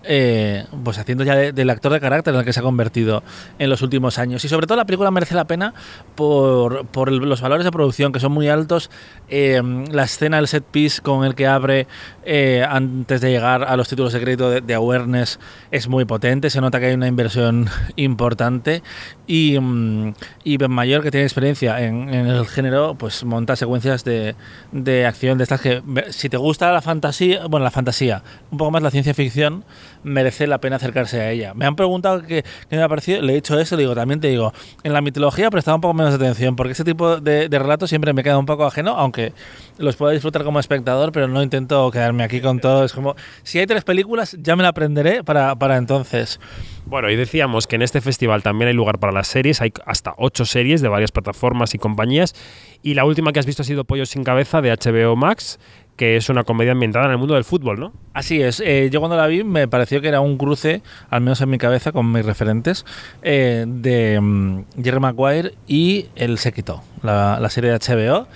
eh, 0.08 0.66
pues 0.84 0.98
haciendo 0.98 1.24
ya 1.24 1.36
de- 1.36 1.52
del 1.52 1.70
actor 1.70 1.92
de 1.92 2.00
carácter 2.00 2.34
en 2.34 2.40
el 2.40 2.46
que 2.46 2.54
se 2.54 2.60
ha 2.62 2.64
convertido 2.64 3.24
en 3.60 3.70
los 3.70 3.82
últimos 3.82 4.18
años. 4.18 4.44
Y 4.46 4.50
sobre 4.50 4.66
todo 4.68 4.78
la 4.78 4.86
película 4.86 5.12
merece 5.12 5.36
la 5.36 5.46
pena 5.46 5.74
por, 6.16 6.86
por 6.88 7.12
los 7.12 7.42
valores 7.42 7.66
de 7.66 7.72
producción 7.72 8.12
que 8.12 8.20
son 8.20 8.32
muy 8.32 8.48
altos. 8.50 8.90
Eh, 9.30 9.62
la 9.92 10.04
escena, 10.04 10.40
el 10.40 10.48
set 10.48 10.64
piece 10.64 11.02
con 11.02 11.26
el 11.26 11.36
que 11.36 11.48
abre 11.48 11.88
eh, 12.26 12.66
antes 12.68 13.22
de 13.22 13.32
llegar 13.32 13.64
a 13.64 13.76
los 13.78 13.88
títulos 13.90 14.14
de 14.14 14.22
crédito 14.22 14.50
de, 14.50 14.62
de 14.62 14.74
Awareness 14.74 15.40
es 15.72 15.88
muy 15.88 16.06
potente. 16.06 16.50
Se 16.50 16.62
nota 16.62 16.80
que 16.80 16.88
hay 16.88 16.94
una 16.94 17.08
inversión 17.08 17.68
importante. 17.96 18.82
Y, 19.28 19.60
mm, 19.60 20.14
y 20.44 20.58
Ben 20.58 20.72
Mayor, 20.72 21.04
que 21.04 21.12
tiene 21.12 21.26
experiencia 21.26 21.82
en, 21.82 22.14
en 22.14 22.28
el 22.28 22.46
género, 22.48 22.96
pues 22.96 23.24
monta 23.26 23.56
secuencias 23.56 24.04
de, 24.06 24.36
de 24.72 25.06
acción 25.06 25.38
de 25.38 25.44
estas 25.44 25.60
que, 25.62 25.84
si 26.12 26.30
te 26.30 26.38
gusta 26.38 26.72
la 26.72 26.82
fantasía, 26.82 27.46
bueno, 27.48 27.64
la 27.64 27.72
fantasía, 27.72 28.24
un 28.52 28.58
poco 28.58 28.72
más 28.72 28.82
la 28.82 28.92
ciencia 28.92 29.14
ficción, 29.14 29.66
merece 30.08 30.48
la 30.48 30.60
pena 30.60 30.78
acercarse 30.78 31.22
a 31.22 31.32
ella. 31.32 31.54
Me 31.54 31.66
han 31.66 31.76
preguntado 31.76 32.24
qué, 32.24 32.44
me 32.70 32.82
ha 32.82 32.90
parecido, 32.90 33.22
le 33.22 33.34
he 33.34 33.36
dicho 33.36 33.60
eso, 33.60 33.78
digo, 33.78 33.94
también 33.96 34.20
te 34.20 34.30
digo, 34.30 34.54
en 34.84 34.94
la 34.94 35.02
mitología 35.02 35.50
prestaba 35.50 35.76
un 35.76 35.82
poco 35.82 35.94
menos 35.94 36.14
atención, 36.14 36.56
porque 36.56 36.72
este 36.72 36.84
tipo 36.84 37.18
de, 37.18 37.50
de 37.50 37.60
relatos 37.60 37.90
siempre 37.90 38.14
me 38.14 38.24
queda 38.24 38.38
un 38.38 38.46
poco 38.46 38.66
ajeno, 38.66 38.92
aunque 38.98 39.34
los 39.78 39.96
puedo 39.96 40.12
disfrutar 40.12 40.44
como 40.44 40.60
espectador, 40.60 41.12
pero 41.12 41.28
no 41.28 41.44
intento 41.44 41.92
quedarme 41.92 42.24
aquí 42.24 42.42
con 42.42 42.60
todo. 42.60 42.84
Es 42.84 42.94
como, 42.94 43.16
si 43.44 43.60
hay 43.60 43.68
tres 43.68 43.84
películas, 43.84 44.36
ya 44.40 44.56
me 44.56 44.64
la 44.64 44.70
aprenderé 44.70 45.24
para, 45.24 45.56
para 45.56 45.78
entonces. 45.78 46.40
Bueno, 46.86 47.10
y 47.10 47.16
decíamos 47.16 47.68
que 47.68 47.76
en 47.76 47.82
este 47.82 48.00
festival 48.00 48.44
también 48.44 48.70
hay 48.70 48.74
lugar 48.74 49.00
para 49.00 49.12
las 49.12 49.28
series, 49.28 49.62
hay 49.62 49.74
hasta 49.86 50.14
ocho 50.18 50.46
series 50.46 50.82
de 50.82 50.88
varias 50.88 51.12
plataformas 51.12 51.74
y 51.76 51.78
compañías, 51.78 52.34
y 52.82 52.94
la 52.94 53.04
última 53.04 53.34
que 53.34 53.40
has 53.40 53.46
visto 53.46 53.62
ha 53.62 53.66
sido 53.66 53.84
Pollo 53.84 54.06
sin 54.06 54.24
cabeza 54.24 54.62
de 54.62 54.72
HBO 54.72 55.16
Max, 55.16 55.60
que 55.98 56.16
es 56.16 56.30
una 56.30 56.44
comedia 56.44 56.72
ambientada 56.72 57.06
en 57.06 57.12
el 57.12 57.18
mundo 57.18 57.34
del 57.34 57.44
fútbol, 57.44 57.80
¿no? 57.80 57.92
Así 58.14 58.42
es. 58.42 58.62
eh, 58.62 58.90
yo 58.92 59.00
cuando 59.02 59.18
la 59.18 59.28
vi 59.28 59.44
me 59.44 59.68
pareció 59.68 60.00
que 60.00 60.08
era 60.08 60.22
un 60.22 60.38
cruce, 60.38 60.82
al 61.10 61.22
menos 61.22 61.42
en 61.42 61.50
mi 61.50 61.58
cabeza, 61.58 61.92
con 61.92 62.12
mis 62.12 62.26
referentes, 62.26 62.86
eh, 63.24 63.66
de 63.68 64.20
mm, 64.22 64.60
Jerry 64.82 65.00
Maguire 65.00 65.54
y 65.68 66.06
El 66.16 66.38
Séquito, 66.38 66.82
la, 67.04 67.40
la 67.42 67.50
serie 67.50 67.72
de 67.72 67.80
HBO. 67.80 68.28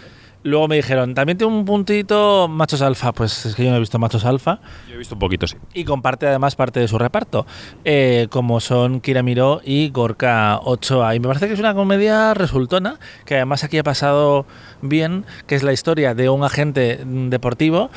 Luego 0.43 0.67
me 0.67 0.75
dijeron, 0.75 1.13
también 1.13 1.37
tiene 1.37 1.53
un 1.53 1.65
puntito 1.65 2.47
Machos 2.47 2.81
Alfa. 2.81 3.11
Pues 3.11 3.45
es 3.45 3.55
que 3.55 3.63
yo 3.63 3.69
no 3.69 3.77
he 3.77 3.79
visto 3.79 3.99
Machos 3.99 4.25
Alfa. 4.25 4.59
Yo 4.87 4.95
he 4.95 4.97
visto 4.97 5.15
un 5.15 5.19
poquito, 5.19 5.47
sí. 5.47 5.57
Y 5.73 5.83
comparte 5.83 6.27
además 6.27 6.55
parte 6.55 6.79
de 6.79 6.87
su 6.87 6.97
reparto, 6.97 7.45
eh, 7.85 8.27
como 8.31 8.59
son 8.59 9.01
Kira 9.01 9.21
Miró 9.23 9.61
y 9.63 9.89
Gorka 9.89 10.59
Ochoa. 10.63 11.15
Y 11.15 11.19
me 11.19 11.27
parece 11.27 11.47
que 11.47 11.53
es 11.53 11.59
una 11.59 11.75
comedia 11.75 12.33
resultona, 12.33 12.99
que 13.25 13.35
además 13.35 13.63
aquí 13.63 13.77
ha 13.77 13.83
pasado 13.83 14.45
bien, 14.81 15.25
que 15.45 15.55
es 15.55 15.63
la 15.63 15.73
historia 15.73 16.15
de 16.15 16.29
un 16.29 16.43
agente 16.43 16.99
deportivo 17.05 17.91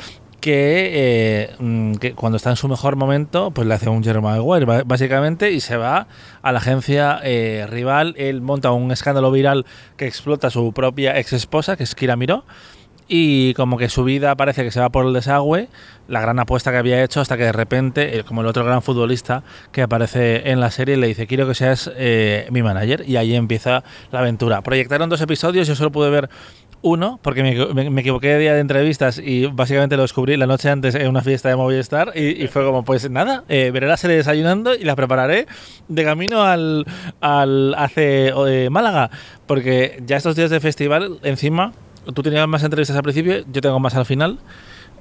que, 0.45 0.91
eh, 0.93 1.55
mm, 1.57 1.95
que 1.95 2.13
cuando 2.13 2.35
está 2.35 2.51
en 2.51 2.55
su 2.55 2.67
mejor 2.67 2.97
momento, 2.97 3.49
pues 3.49 3.67
le 3.67 3.73
hace 3.73 3.89
un 3.89 4.03
Jeremy 4.03 4.27
Maguire, 4.27 4.83
básicamente, 4.85 5.51
y 5.51 5.59
se 5.59 5.75
va 5.75 6.05
a 6.43 6.51
la 6.51 6.59
agencia 6.59 7.19
eh, 7.23 7.65
rival. 7.67 8.13
Él 8.19 8.41
monta 8.41 8.71
un 8.71 8.91
escándalo 8.91 9.31
viral 9.31 9.65
que 9.97 10.05
explota 10.05 10.45
a 10.45 10.49
su 10.51 10.71
propia 10.71 11.17
ex 11.17 11.33
esposa, 11.33 11.75
que 11.75 11.83
es 11.83 11.95
Kira 11.95 12.15
Miró 12.15 12.43
y 13.07 13.53
como 13.53 13.77
que 13.77 13.89
su 13.89 14.03
vida 14.03 14.35
parece 14.35 14.63
que 14.63 14.71
se 14.71 14.79
va 14.79 14.89
por 14.89 15.05
el 15.05 15.13
desagüe, 15.13 15.69
la 16.07 16.21
gran 16.21 16.39
apuesta 16.39 16.71
que 16.71 16.77
había 16.77 17.03
hecho 17.03 17.21
hasta 17.21 17.37
que 17.37 17.43
de 17.43 17.51
repente, 17.51 18.17
eh, 18.17 18.23
como 18.23 18.41
el 18.41 18.47
otro 18.47 18.65
gran 18.65 18.81
futbolista 18.81 19.43
que 19.71 19.83
aparece 19.83 20.49
en 20.49 20.59
la 20.59 20.71
serie, 20.71 20.97
le 20.97 21.07
dice, 21.07 21.27
quiero 21.27 21.47
que 21.47 21.53
seas 21.53 21.91
eh, 21.95 22.47
mi 22.51 22.63
manager 22.63 23.03
y 23.07 23.17
ahí 23.17 23.35
empieza 23.35 23.83
la 24.11 24.19
aventura. 24.19 24.61
Proyectaron 24.61 25.09
dos 25.09 25.21
episodios, 25.21 25.67
yo 25.67 25.75
solo 25.75 25.91
pude 25.91 26.09
ver 26.09 26.29
uno, 26.85 27.19
porque 27.23 27.41
me, 27.41 27.73
me- 27.73 27.89
me 27.89 28.01
equivoqué 28.01 28.27
de 28.29 28.37
día 28.39 28.53
de 28.53 28.59
entrevistas 28.59 29.17
y 29.23 29.47
básicamente 29.47 29.95
lo 29.97 30.03
descubrí 30.03 30.37
la 30.37 30.45
noche 30.45 30.69
antes 30.69 30.93
en 30.95 31.07
una 31.07 31.21
fiesta 31.21 31.49
de 31.49 31.55
Movistar 31.55 32.11
y, 32.15 32.43
y 32.43 32.47
fue 32.47 32.63
como, 32.63 32.83
pues 32.85 33.09
nada, 33.09 33.43
eh, 33.49 33.71
veré 33.73 33.87
la 33.87 33.97
serie 33.97 34.17
desayunando 34.17 34.75
y 34.75 34.83
la 34.83 34.95
prepararé 34.95 35.47
de 35.87 36.03
camino 36.03 36.43
al, 36.43 36.85
al 37.21 37.73
hace 37.75 38.27
eh, 38.47 38.69
Málaga, 38.69 39.09
porque 39.47 40.01
ya 40.05 40.17
estos 40.17 40.35
días 40.35 40.51
de 40.51 40.59
festival, 40.59 41.19
encima, 41.23 41.73
tú 42.13 42.21
tenías 42.21 42.47
más 42.47 42.63
entrevistas 42.63 42.95
al 42.95 43.03
principio, 43.03 43.43
yo 43.51 43.61
tengo 43.61 43.79
más 43.79 43.95
al 43.95 44.05
final. 44.05 44.37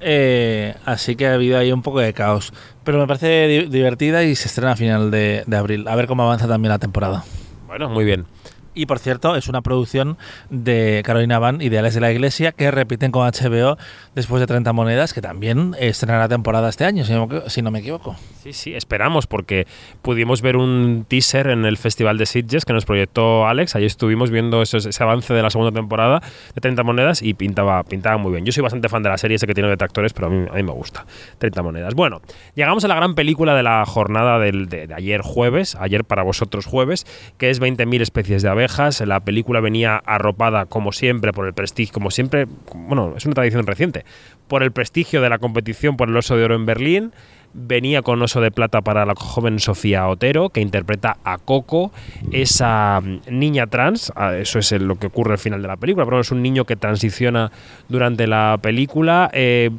eh, 0.01 0.75
así 0.85 1.17
que 1.17 1.27
ha 1.27 1.35
habido 1.35 1.59
ahí 1.59 1.73
un 1.73 1.83
poco 1.83 2.01
de 2.01 2.13
caos. 2.13 2.53
Pero 2.85 2.99
me 2.99 3.07
parece 3.07 3.47
di- 3.47 3.67
divertida 3.67 4.23
y 4.25 4.35
se 4.37 4.49
estrena 4.49 4.73
a 4.73 4.77
final 4.77 5.11
de, 5.11 5.45
de 5.47 5.57
abril. 5.57 5.87
A 5.89 5.97
ver 5.97 6.07
cómo 6.07 6.23
avanza 6.25 6.49
también 6.49 6.71
la 6.71 6.79
temporada. 6.79 7.25
Bueno, 7.67 7.89
muy 7.89 8.05
bien. 8.05 8.27
Y 8.75 8.87
por 8.87 8.99
cierto, 8.99 9.37
es 9.37 9.49
una 9.49 9.63
producción 9.63 10.19
de 10.51 11.03
Carolina 11.05 11.39
Van, 11.39 11.63
Ideales 11.63 11.95
de 11.95 12.01
la 12.01 12.11
Iglesia, 12.11 12.51
que 12.51 12.73
repiten 12.73 13.13
con 13.13 13.25
HBO 13.27 13.79
después 14.17 14.41
de 14.41 14.49
30 14.49 14.73
monedas, 14.73 15.15
que 15.15 15.23
también 15.23 15.77
estrenará 15.79 16.29
temporada 16.29 16.69
este 16.69 16.85
año, 16.85 17.05
si 17.05 17.63
no, 17.63 17.71
me 17.71 17.79
equivoco. 17.79 18.17
Sí, 18.43 18.53
sí, 18.53 18.75
esperamos, 18.75 19.29
porque 19.29 19.67
pudimos 20.03 20.43
ver 20.43 20.57
un 20.57 21.07
teaser 21.09 21.47
en 21.49 21.65
el 21.65 21.77
Festival 21.77 22.19
de 22.19 22.27
Sitges 22.27 22.65
que 22.65 22.73
nos 22.73 22.85
proyectó 22.85 23.47
Alex. 23.47 23.77
Ahí 23.77 23.85
estuvimos 23.85 24.31
viendo 24.31 24.61
ese, 24.61 24.77
avance 25.03 25.33
de 25.33 25.43
la 25.43 25.51
segunda 25.51 25.73
temporada 25.73 26.21
de 26.55 26.61
30 26.61 26.83
monedas 26.83 27.23
y 27.23 27.35
pintaba, 27.35 27.83
pintaba 27.85 28.19
muy 28.19 28.33
bien. 28.33 28.45
Yo 28.45 28.51
soy 28.51 28.63
bastante 28.63 28.89
fan 28.89 29.05
de 29.05 29.09
la 29.09 29.19
serie, 29.19 29.39
sé 29.39 29.47
que 29.47 29.55
tiene 29.55 29.69
detractores, 29.69 30.13
pero 30.13 30.27
a 30.27 30.31
mí, 30.31 30.47
a 30.51 30.55
mí 30.55 30.63
me 30.65 30.73
gusta. 30.73 31.07
30 31.39 31.63
monedas. 31.63 31.95
Bueno, 31.95 32.23
llegamos 32.57 32.85
a 32.85 32.89
la 32.89 32.97
gran 32.97 33.15
película 33.15 33.55
de 33.55 33.63
la 33.63 33.85
jornada 33.87 34.41
del, 34.41 34.69
de, 34.69 34.89
de 34.89 34.95
ayer 34.95 35.21
jueves, 35.21 35.77
ayer 35.77 36.05
para 36.05 36.25
vosotros 36.25 36.67
jueves, 36.67 37.07
que 37.39 37.51
es 37.51 37.61
20.000 37.61 38.01
especies 38.01 38.43
de 38.43 38.49
abejas. 38.49 38.64
La 39.07 39.21
película 39.21 39.61
venía 39.61 39.97
arropada, 40.05 40.67
como 40.67 40.93
siempre, 40.93 41.33
por 41.33 41.47
el 41.47 41.55
prestigio, 41.55 41.93
como 41.93 42.11
siempre, 42.11 42.47
bueno, 42.75 43.15
es 43.17 43.25
una 43.27 43.35
tradición 43.35 43.67
reciente, 43.67 44.05
por 44.49 44.63
el 44.63 44.73
prestigio 44.73 45.21
de 45.21 45.29
la 45.29 45.39
competición 45.39 45.97
por 45.97 46.09
el 46.09 46.17
Oso 46.17 46.37
de 46.37 46.45
Oro 46.45 46.55
en 46.55 46.67
Berlín. 46.67 47.13
Venía 47.57 48.03
con 48.03 48.21
Oso 48.21 48.41
de 48.41 48.51
Plata 48.51 48.81
para 48.81 49.07
la 49.07 49.15
joven 49.15 49.61
Sofía 49.61 50.09
Otero, 50.09 50.49
que 50.49 50.61
interpreta 50.61 51.19
a 51.23 51.39
Coco, 51.39 51.93
esa 52.33 53.01
mm, 53.01 53.21
niña 53.31 53.69
trans. 53.69 54.13
ah, 54.17 54.35
Eso 54.35 54.59
es 54.59 54.73
lo 54.73 54.97
que 54.97 55.07
ocurre 55.07 55.33
al 55.33 55.39
final 55.39 55.63
de 55.63 55.69
la 55.69 55.77
película, 55.77 56.05
pero 56.05 56.19
es 56.19 56.33
un 56.33 56.43
niño 56.43 56.65
que 56.65 56.75
transiciona 56.75 57.53
durante 57.89 58.27
la 58.27 58.59
película. 58.61 59.31
eh, 59.33 59.71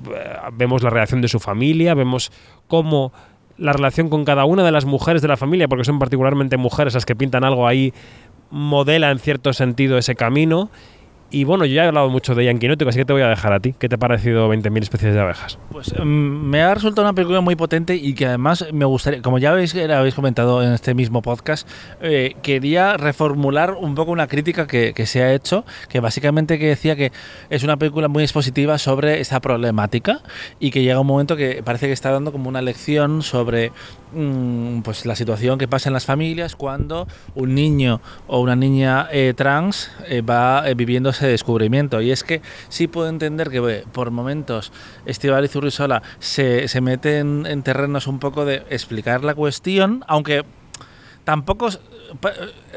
vemos 0.54 0.84
la 0.84 0.90
reacción 0.90 1.22
de 1.22 1.28
su 1.28 1.40
familia, 1.40 1.94
vemos 1.96 2.32
cómo 2.68 3.12
la 3.58 3.74
relación 3.74 4.10
con 4.10 4.26
cada 4.26 4.46
una 4.46 4.64
de 4.64 4.72
las 4.72 4.86
mujeres 4.86 5.22
de 5.22 5.28
la 5.28 5.38
familia, 5.38 5.68
porque 5.68 5.86
son 5.86 6.00
particularmente 6.00 6.58
mujeres 6.58 6.94
las 6.94 7.06
que 7.06 7.16
pintan 7.16 7.44
algo 7.44 7.68
ahí, 7.68 7.94
modela 8.56 9.12
en 9.12 9.20
cierto 9.20 9.54
sentido 9.54 9.98
ese 9.98 10.16
camino. 10.16 10.72
Y 11.32 11.44
bueno, 11.44 11.66
yo 11.66 11.74
ya 11.74 11.84
he 11.84 11.88
hablado 11.88 12.10
mucho 12.10 12.36
de 12.36 12.44
ella 12.44 12.52
en 12.52 12.88
así 12.88 13.00
que 13.00 13.04
te 13.04 13.12
voy 13.12 13.24
a 13.24 13.28
dejar 13.28 13.52
a 13.52 13.60
ti. 13.60 13.74
¿Qué 13.78 13.90
te 13.90 13.96
ha 13.96 13.98
parecido 13.98 14.48
20.000 14.48 14.84
especies 14.84 15.14
de 15.14 15.20
abejas? 15.20 15.58
Pues 15.72 15.94
mm, 16.00 16.04
me 16.06 16.62
ha 16.62 16.74
resultado 16.74 17.06
una 17.06 17.14
película 17.14 17.42
muy 17.42 17.56
potente 17.56 17.96
y 17.96 18.14
que 18.14 18.28
además 18.28 18.66
me 18.72 18.86
gustaría, 18.86 19.22
como 19.22 19.40
ya 19.40 19.52
habéis, 19.52 19.76
habéis 19.76 20.14
comentado 20.14 20.64
en 20.64 20.72
este 20.72 20.94
mismo 20.94 21.22
podcast, 21.22 21.68
eh, 22.02 22.36
quería 22.42 22.96
reformular 22.96 23.74
un 23.74 23.96
poco 23.96 24.12
una 24.12 24.28
crítica 24.28 24.68
que, 24.68 24.94
que 24.94 25.06
se 25.08 25.24
ha 25.24 25.34
hecho, 25.34 25.66
que 25.90 26.00
básicamente 26.00 26.58
que 26.58 26.68
decía 26.68 26.96
que 26.96 27.12
es 27.50 27.64
una 27.64 27.76
película 27.76 28.08
muy 28.08 28.24
expositiva 28.24 28.78
sobre 28.78 29.20
esta 29.20 29.42
problemática 29.42 30.22
y 30.60 30.72
que 30.72 30.84
llega 30.84 31.00
un 31.02 31.08
momento 31.08 31.36
que 31.36 31.62
parece 31.66 31.88
que 31.88 31.94
está 31.94 32.12
dando 32.12 32.32
como 32.32 32.48
una 32.48 32.62
lección 32.62 33.24
sobre 33.24 33.74
pues 34.84 35.06
la 35.06 35.16
situación 35.16 35.58
que 35.58 35.68
pasa 35.68 35.90
en 35.90 35.94
las 35.94 36.06
familias 36.06 36.56
cuando 36.56 37.08
un 37.34 37.54
niño 37.54 38.02
o 38.28 38.40
una 38.40 38.56
niña 38.56 39.08
eh, 39.12 39.34
trans 39.36 39.92
eh, 40.08 40.22
va 40.22 40.68
eh, 40.70 40.74
viviendo 40.76 41.10
ese 41.10 41.28
descubrimiento. 41.28 42.02
Y 42.02 42.12
es 42.12 42.24
que 42.24 42.42
sí 42.70 42.88
puedo 42.88 43.10
entender 43.10 43.50
que 43.50 43.84
por 43.92 44.12
momentos 44.12 44.72
Estivaliz 45.06 45.56
Urrisola 45.56 46.02
se, 46.20 46.68
se 46.68 46.82
mete 46.82 47.20
en, 47.20 47.46
en 47.46 47.64
terrenos 47.64 48.08
un 48.08 48.20
poco 48.20 48.46
de 48.46 48.64
explicar 48.70 49.24
la 49.24 49.36
cuestión, 49.36 50.04
aunque 50.08 50.44
tampoco 51.24 51.70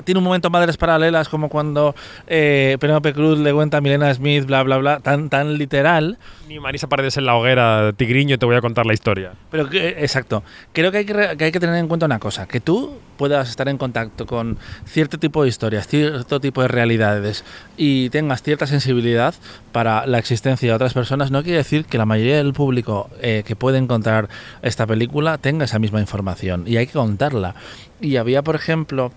tiene 0.05 0.19
un 0.19 0.25
momento 0.25 0.51
madres 0.51 0.77
paralelas 0.77 1.29
como 1.29 1.49
cuando 1.49 1.95
eh, 2.27 2.77
Penélope 2.81 3.13
Cruz 3.13 3.39
le 3.39 3.53
cuenta 3.53 3.79
a 3.79 3.81
Milena 3.81 4.13
Smith, 4.13 4.45
bla, 4.45 4.63
bla, 4.63 4.79
bla, 4.79 5.01
tan 5.01 5.59
literal. 5.59 6.19
Ni 6.49 6.59
Marisa 6.59 6.87
Paredes 6.89 7.19
en 7.19 7.27
la 7.27 7.35
hoguera, 7.37 7.93
Tigriño, 7.95 8.39
te 8.39 8.47
voy 8.47 8.57
a 8.57 8.63
contar 8.63 8.87
la 8.87 8.95
historia. 8.95 9.33
Pero 9.51 9.69
exacto. 9.71 10.43
Creo 10.73 10.91
que 10.91 10.99
hay 10.99 11.05
que, 11.05 11.13
re- 11.13 11.37
que 11.37 11.45
hay 11.45 11.53
que 11.53 11.61
tener 11.61 11.77
en 11.77 11.89
cuenta 11.89 12.07
una 12.07 12.19
cosa, 12.19 12.49
que 12.49 12.59
tú 12.59 12.97
puedas 13.19 13.51
estar 13.51 13.69
en 13.69 13.77
contacto 13.77 14.25
con 14.25 14.57
cierto 14.87 15.19
tipo 15.19 15.43
de 15.43 15.51
historias, 15.51 15.87
cierto 15.87 16.41
tipo 16.41 16.63
de 16.63 16.69
realidades 16.69 17.45
y 17.77 18.09
tengas 18.09 18.43
cierta 18.43 18.67
sensibilidad 18.67 19.35
para 19.73 20.07
la 20.07 20.19
existencia 20.19 20.69
de 20.71 20.75
otras 20.75 20.95
personas, 20.95 21.31
no 21.31 21.43
quiere 21.43 21.59
decir 21.59 21.85
que 21.85 21.99
la 21.99 22.07
mayoría 22.07 22.39
del 22.39 22.55
público 22.55 23.11
eh, 23.21 23.43
que 23.47 23.55
puede 23.55 23.77
encontrar 23.77 24.31
esta 24.63 24.87
película 24.87 25.37
tenga 25.37 25.67
esa 25.67 25.79
misma 25.79 26.01
información 26.01 26.65
y 26.67 26.79
hay 26.79 26.87
que 26.87 26.95
contarla. 26.95 27.57
Y 28.01 28.17
había, 28.17 28.43
por 28.43 28.55
ejemplo, 28.55 29.13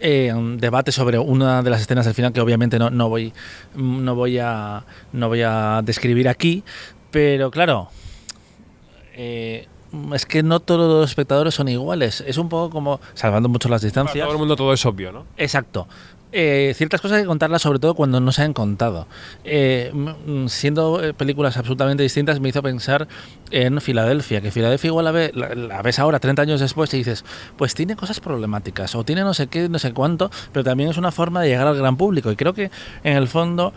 eh, 0.00 0.32
un 0.34 0.58
debate 0.58 0.92
sobre 0.92 1.18
una 1.18 1.62
de 1.62 1.70
las 1.70 1.80
escenas 1.80 2.04
del 2.04 2.14
final 2.14 2.32
que 2.32 2.40
obviamente 2.40 2.78
no, 2.78 2.90
no 2.90 3.08
voy 3.08 3.32
no 3.74 4.14
voy 4.14 4.38
a 4.38 4.84
no 5.12 5.28
voy 5.28 5.42
a 5.42 5.80
describir 5.84 6.28
aquí 6.28 6.62
pero 7.10 7.50
claro 7.50 7.88
eh, 9.14 9.66
es 10.14 10.26
que 10.26 10.42
no 10.42 10.60
todos 10.60 11.00
los 11.00 11.10
espectadores 11.10 11.54
son 11.54 11.68
iguales 11.68 12.22
es 12.26 12.36
un 12.36 12.48
poco 12.48 12.70
como 12.70 13.00
salvando 13.14 13.48
mucho 13.48 13.68
las 13.68 13.80
Para 13.80 13.86
distancias 13.86 14.24
todo 14.24 14.32
el 14.32 14.38
mundo 14.38 14.56
todo 14.56 14.72
es 14.72 14.84
obvio, 14.84 15.12
¿no? 15.12 15.24
Exacto. 15.36 15.88
Eh, 16.32 16.74
ciertas 16.76 17.00
cosas 17.00 17.16
hay 17.18 17.22
que 17.22 17.28
contarlas 17.28 17.62
sobre 17.62 17.78
todo 17.78 17.94
cuando 17.94 18.20
no 18.20 18.32
se 18.32 18.42
han 18.42 18.52
contado. 18.52 19.06
Eh, 19.44 19.92
siendo 20.48 21.02
eh, 21.02 21.14
películas 21.14 21.56
absolutamente 21.56 22.02
distintas 22.02 22.40
me 22.40 22.48
hizo 22.48 22.62
pensar 22.62 23.06
en 23.50 23.80
Filadelfia, 23.80 24.40
que 24.40 24.50
Filadelfia 24.50 24.88
igual 24.88 25.04
la, 25.06 25.12
ve- 25.12 25.30
la- 25.34 25.54
la 25.54 25.82
ves 25.82 25.98
ahora 25.98 26.18
30 26.18 26.42
años 26.42 26.60
después 26.60 26.92
y 26.94 26.98
dices, 26.98 27.24
pues 27.56 27.74
tiene 27.74 27.96
cosas 27.96 28.20
problemáticas 28.20 28.94
o 28.96 29.04
tiene 29.04 29.22
no 29.22 29.34
sé 29.34 29.46
qué, 29.46 29.68
no 29.68 29.78
sé 29.78 29.92
cuánto, 29.92 30.30
pero 30.52 30.64
también 30.64 30.90
es 30.90 30.98
una 30.98 31.12
forma 31.12 31.40
de 31.40 31.48
llegar 31.48 31.66
al 31.68 31.76
gran 31.76 31.96
público 31.96 32.30
y 32.30 32.36
creo 32.36 32.52
que 32.54 32.70
en 33.04 33.16
el 33.16 33.28
fondo... 33.28 33.72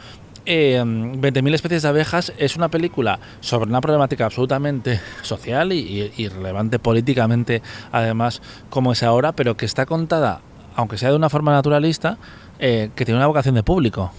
Eh, 0.45 0.81
20.000 0.83 1.53
especies 1.53 1.83
de 1.83 1.89
abejas 1.89 2.33
es 2.39 2.55
una 2.55 2.69
película 2.69 3.19
sobre 3.39 3.69
una 3.69 3.81
problemática 3.81 4.25
absolutamente 4.25 4.99
social 5.21 5.71
y 5.73 6.27
relevante 6.29 6.79
políticamente, 6.79 7.61
además, 7.91 8.41
como 8.71 8.93
es 8.93 9.03
ahora, 9.03 9.33
pero 9.33 9.57
que 9.57 9.65
está 9.67 9.85
contada 9.85 10.41
aunque 10.79 10.97
sea 10.97 11.09
de 11.09 11.15
una 11.15 11.29
forma 11.29 11.51
naturalista, 11.51 12.17
eh, 12.59 12.89
que 12.95 13.05
tiene 13.05 13.17
una 13.17 13.27
vocación 13.27 13.55
de 13.55 13.63
público. 13.63 14.11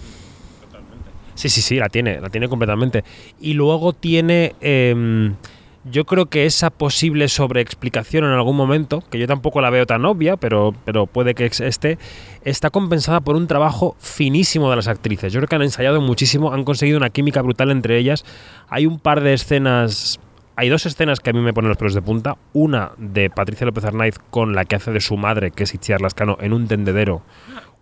Sí, 1.35 1.49
sí, 1.49 1.61
sí, 1.61 1.77
la 1.77 1.89
tiene, 1.89 2.21
la 2.21 2.29
tiene 2.29 2.47
completamente. 2.47 3.03
Y 3.39 3.53
luego 3.53 3.93
tiene, 3.93 4.53
em, 4.61 5.35
yo 5.83 6.05
creo 6.05 6.27
que 6.27 6.45
esa 6.45 6.69
posible 6.69 7.27
sobreexplicación 7.27 8.25
en 8.25 8.31
algún 8.31 8.55
momento, 8.55 9.03
que 9.09 9.17
yo 9.17 9.27
tampoco 9.27 9.61
la 9.61 9.69
veo 9.69 9.85
tan 9.85 10.05
obvia, 10.05 10.37
pero, 10.37 10.75
pero 10.85 11.07
puede 11.07 11.33
que 11.33 11.45
esté, 11.45 11.97
está 12.43 12.69
compensada 12.69 13.21
por 13.21 13.35
un 13.35 13.47
trabajo 13.47 13.95
finísimo 13.99 14.69
de 14.69 14.75
las 14.75 14.87
actrices. 14.87 15.33
Yo 15.33 15.39
creo 15.39 15.47
que 15.47 15.55
han 15.55 15.63
ensayado 15.63 15.99
muchísimo, 16.01 16.53
han 16.53 16.63
conseguido 16.63 16.97
una 16.97 17.09
química 17.09 17.41
brutal 17.41 17.71
entre 17.71 17.97
ellas. 17.97 18.23
Hay 18.69 18.85
un 18.85 18.99
par 18.99 19.21
de 19.21 19.33
escenas... 19.33 20.19
Hay 20.55 20.69
dos 20.69 20.85
escenas 20.85 21.19
que 21.19 21.29
a 21.29 21.33
mí 21.33 21.39
me 21.39 21.53
ponen 21.53 21.69
los 21.69 21.77
pelos 21.77 21.93
de 21.93 22.01
punta. 22.01 22.37
Una 22.53 22.91
de 22.97 23.29
Patricia 23.29 23.65
López 23.65 23.85
Arnaiz 23.85 24.19
con 24.29 24.53
la 24.53 24.65
que 24.65 24.75
hace 24.75 24.91
de 24.91 24.99
su 24.99 25.17
madre, 25.17 25.51
que 25.51 25.63
es 25.63 25.73
Itziar 25.73 26.01
Lascano, 26.01 26.37
en 26.39 26.53
un 26.53 26.67
tendedero 26.67 27.23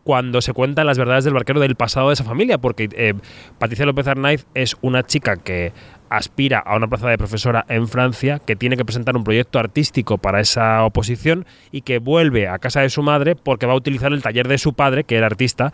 cuando 0.04 0.42
se 0.42 0.54
cuentan 0.54 0.88
las 0.88 0.98
verdades 0.98 1.24
del 1.24 1.36
barquero 1.36 1.60
del 1.60 1.76
pasado 1.76 2.08
de 2.08 2.14
esa 2.14 2.24
familia, 2.24 2.58
porque 2.58 2.90
eh, 2.94 3.14
Patricia 3.60 3.86
López 3.86 4.08
Arnaiz 4.08 4.48
es 4.56 4.76
una 4.82 5.04
chica 5.04 5.36
que 5.36 5.72
aspira 6.10 6.58
a 6.58 6.76
una 6.76 6.88
plaza 6.88 7.08
de 7.10 7.18
profesora 7.18 7.66
en 7.70 7.88
Francia, 7.88 8.40
que 8.40 8.56
tiene 8.56 8.76
que 8.76 8.86
presentar 8.86 9.16
un 9.16 9.24
proyecto 9.24 9.60
artístico 9.60 10.18
para 10.18 10.40
esa 10.40 10.84
oposición 10.84 11.46
y 11.72 11.82
que 11.82 12.00
vuelve 12.00 12.48
a 12.48 12.58
casa 12.58 12.82
de 12.82 12.90
su 12.90 13.04
madre 13.04 13.36
porque 13.36 13.68
va 13.68 13.74
a 13.74 13.76
utilizar 13.76 14.12
el 14.12 14.24
taller 14.24 14.48
de 14.48 14.58
su 14.58 14.74
padre, 14.74 15.04
que 15.04 15.16
era 15.16 15.28
artista, 15.28 15.74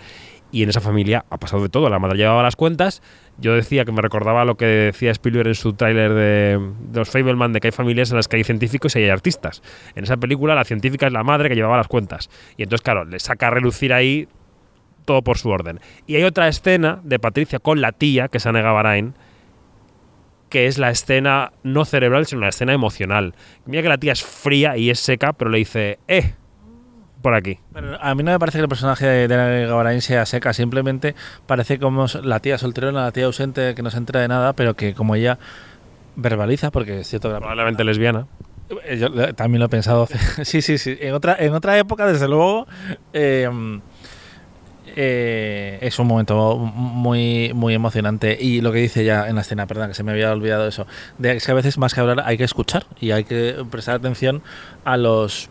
y 0.51 0.63
en 0.63 0.69
esa 0.69 0.81
familia 0.81 1.25
ha 1.29 1.37
pasado 1.37 1.63
de 1.63 1.69
todo. 1.69 1.89
La 1.89 1.99
madre 1.99 2.17
llevaba 2.17 2.43
las 2.43 2.55
cuentas. 2.55 3.01
Yo 3.37 3.53
decía 3.53 3.83
que 3.83 3.91
me 3.91 4.01
recordaba 4.01 4.45
lo 4.45 4.55
que 4.55 4.65
decía 4.65 5.11
Spielberg 5.11 5.47
en 5.47 5.55
su 5.55 5.73
tráiler 5.73 6.13
de, 6.13 6.59
los 6.93 7.09
Fableman, 7.09 7.51
de 7.51 7.59
que 7.59 7.67
hay 7.67 7.71
familias 7.71 8.11
en 8.11 8.17
las 8.17 8.27
que 8.27 8.37
hay 8.37 8.43
científicos 8.43 8.95
y 8.95 8.99
hay 8.99 9.09
artistas. 9.09 9.61
En 9.95 10.05
esa 10.05 10.17
película 10.17 10.55
la 10.55 10.63
científica 10.63 11.07
es 11.07 11.13
la 11.13 11.23
madre 11.23 11.49
que 11.49 11.55
llevaba 11.55 11.77
las 11.77 11.87
cuentas. 11.87 12.29
Y 12.55 12.63
entonces, 12.63 12.83
claro, 12.83 13.03
le 13.03 13.19
saca 13.19 13.47
a 13.47 13.49
relucir 13.51 13.93
ahí 13.93 14.27
todo 15.03 15.21
por 15.21 15.37
su 15.37 15.49
orden. 15.49 15.79
Y 16.07 16.15
hay 16.15 16.23
otra 16.23 16.47
escena 16.47 17.01
de 17.03 17.19
Patricia 17.19 17.59
con 17.59 17.81
la 17.81 17.91
tía, 17.91 18.29
que 18.29 18.37
es 18.37 18.45
Anne 18.45 18.61
Gavarain, 18.61 19.15
que 20.49 20.67
es 20.67 20.77
la 20.77 20.89
escena 20.89 21.51
no 21.63 21.83
cerebral, 21.83 22.25
sino 22.25 22.41
la 22.41 22.49
escena 22.49 22.73
emocional. 22.73 23.35
Mira 23.65 23.83
que 23.83 23.89
la 23.89 23.97
tía 23.97 24.13
es 24.13 24.23
fría 24.23 24.77
y 24.77 24.89
es 24.89 24.99
seca, 24.99 25.33
pero 25.33 25.51
le 25.51 25.57
dice, 25.57 25.99
eh, 26.07 26.33
por 27.25 27.33
aquí. 27.33 27.57
Pero 27.73 27.97
a 27.99 28.13
mí 28.13 28.21
no 28.21 28.29
me 28.31 28.37
parece 28.37 28.59
que 28.59 28.61
el 28.61 28.67
personaje 28.69 29.03
de, 29.07 29.27
de 29.27 29.65
Gavarain 29.65 29.99
sea 29.99 30.27
seca, 30.27 30.53
simplemente 30.53 31.15
parece 31.47 31.79
como 31.79 32.05
la 32.21 32.39
tía 32.39 32.59
solterona, 32.59 33.01
la 33.05 33.11
tía 33.11 33.25
ausente 33.25 33.73
que 33.73 33.81
no 33.81 33.89
se 33.89 33.97
entera 33.97 34.19
de 34.21 34.27
nada, 34.27 34.53
pero 34.53 34.75
que 34.75 34.93
como 34.93 35.15
ella 35.15 35.39
verbaliza, 36.15 36.69
porque 36.69 36.99
es 36.99 37.07
cierto 37.07 37.29
que 37.29 37.33
la- 37.33 37.39
Probablemente 37.39 37.83
lesbiana. 37.83 38.27
Eh, 38.83 38.97
Yo 38.99 39.07
eh, 39.07 39.33
también 39.33 39.59
lo 39.59 39.65
he 39.65 39.69
pensado. 39.69 40.07
sí, 40.43 40.61
sí, 40.61 40.77
sí. 40.77 40.95
En 41.01 41.15
otra, 41.15 41.35
en 41.39 41.55
otra 41.55 41.75
época, 41.79 42.05
desde 42.05 42.27
luego, 42.27 42.67
eh, 43.11 43.49
eh, 44.95 45.79
es 45.81 45.97
un 45.97 46.05
momento 46.05 46.57
muy, 46.57 47.53
muy 47.55 47.73
emocionante. 47.73 48.37
Y 48.39 48.61
lo 48.61 48.71
que 48.71 48.77
dice 48.79 49.03
ya 49.03 49.27
en 49.27 49.33
la 49.33 49.41
escena, 49.41 49.65
perdón, 49.65 49.87
que 49.87 49.93
se 49.95 50.03
me 50.03 50.11
había 50.11 50.31
olvidado 50.31 50.67
eso, 50.67 50.85
de 51.17 51.37
que 51.39 51.51
a 51.51 51.55
veces 51.55 51.79
más 51.79 51.95
que 51.95 52.01
hablar 52.01 52.21
hay 52.23 52.37
que 52.37 52.43
escuchar 52.43 52.85
y 52.99 53.09
hay 53.09 53.23
que 53.23 53.65
prestar 53.71 53.95
atención 53.95 54.43
a 54.83 54.97
los 54.97 55.49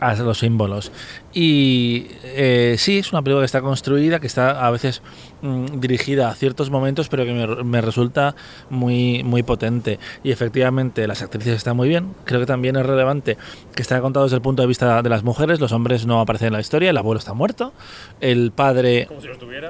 a 0.00 0.14
los 0.14 0.38
símbolos. 0.38 0.92
Y 1.32 2.06
eh, 2.22 2.76
sí, 2.78 2.98
es 2.98 3.12
una 3.12 3.22
película 3.22 3.42
que 3.42 3.46
está 3.46 3.60
construida, 3.60 4.20
que 4.20 4.26
está 4.26 4.66
a 4.66 4.70
veces 4.70 5.02
mm, 5.42 5.80
dirigida 5.80 6.28
a 6.28 6.34
ciertos 6.34 6.70
momentos, 6.70 7.08
pero 7.08 7.24
que 7.24 7.32
me, 7.32 7.64
me, 7.64 7.80
resulta 7.80 8.34
muy, 8.70 9.22
muy 9.22 9.42
potente. 9.42 9.98
Y 10.24 10.30
efectivamente, 10.30 11.06
las 11.06 11.22
actrices 11.22 11.56
están 11.56 11.76
muy 11.76 11.88
bien. 11.88 12.14
Creo 12.24 12.40
que 12.40 12.46
también 12.46 12.76
es 12.76 12.86
relevante 12.86 13.36
que 13.74 13.82
está 13.82 14.00
contado 14.00 14.24
desde 14.24 14.36
el 14.36 14.42
punto 14.42 14.62
de 14.62 14.68
vista 14.68 15.02
de 15.02 15.08
las 15.08 15.24
mujeres. 15.24 15.60
Los 15.60 15.72
hombres 15.72 16.06
no 16.06 16.20
aparecen 16.20 16.48
en 16.48 16.52
la 16.54 16.60
historia, 16.60 16.90
el 16.90 16.96
abuelo 16.96 17.18
está 17.18 17.34
muerto, 17.34 17.72
el 18.20 18.52
padre 18.52 19.08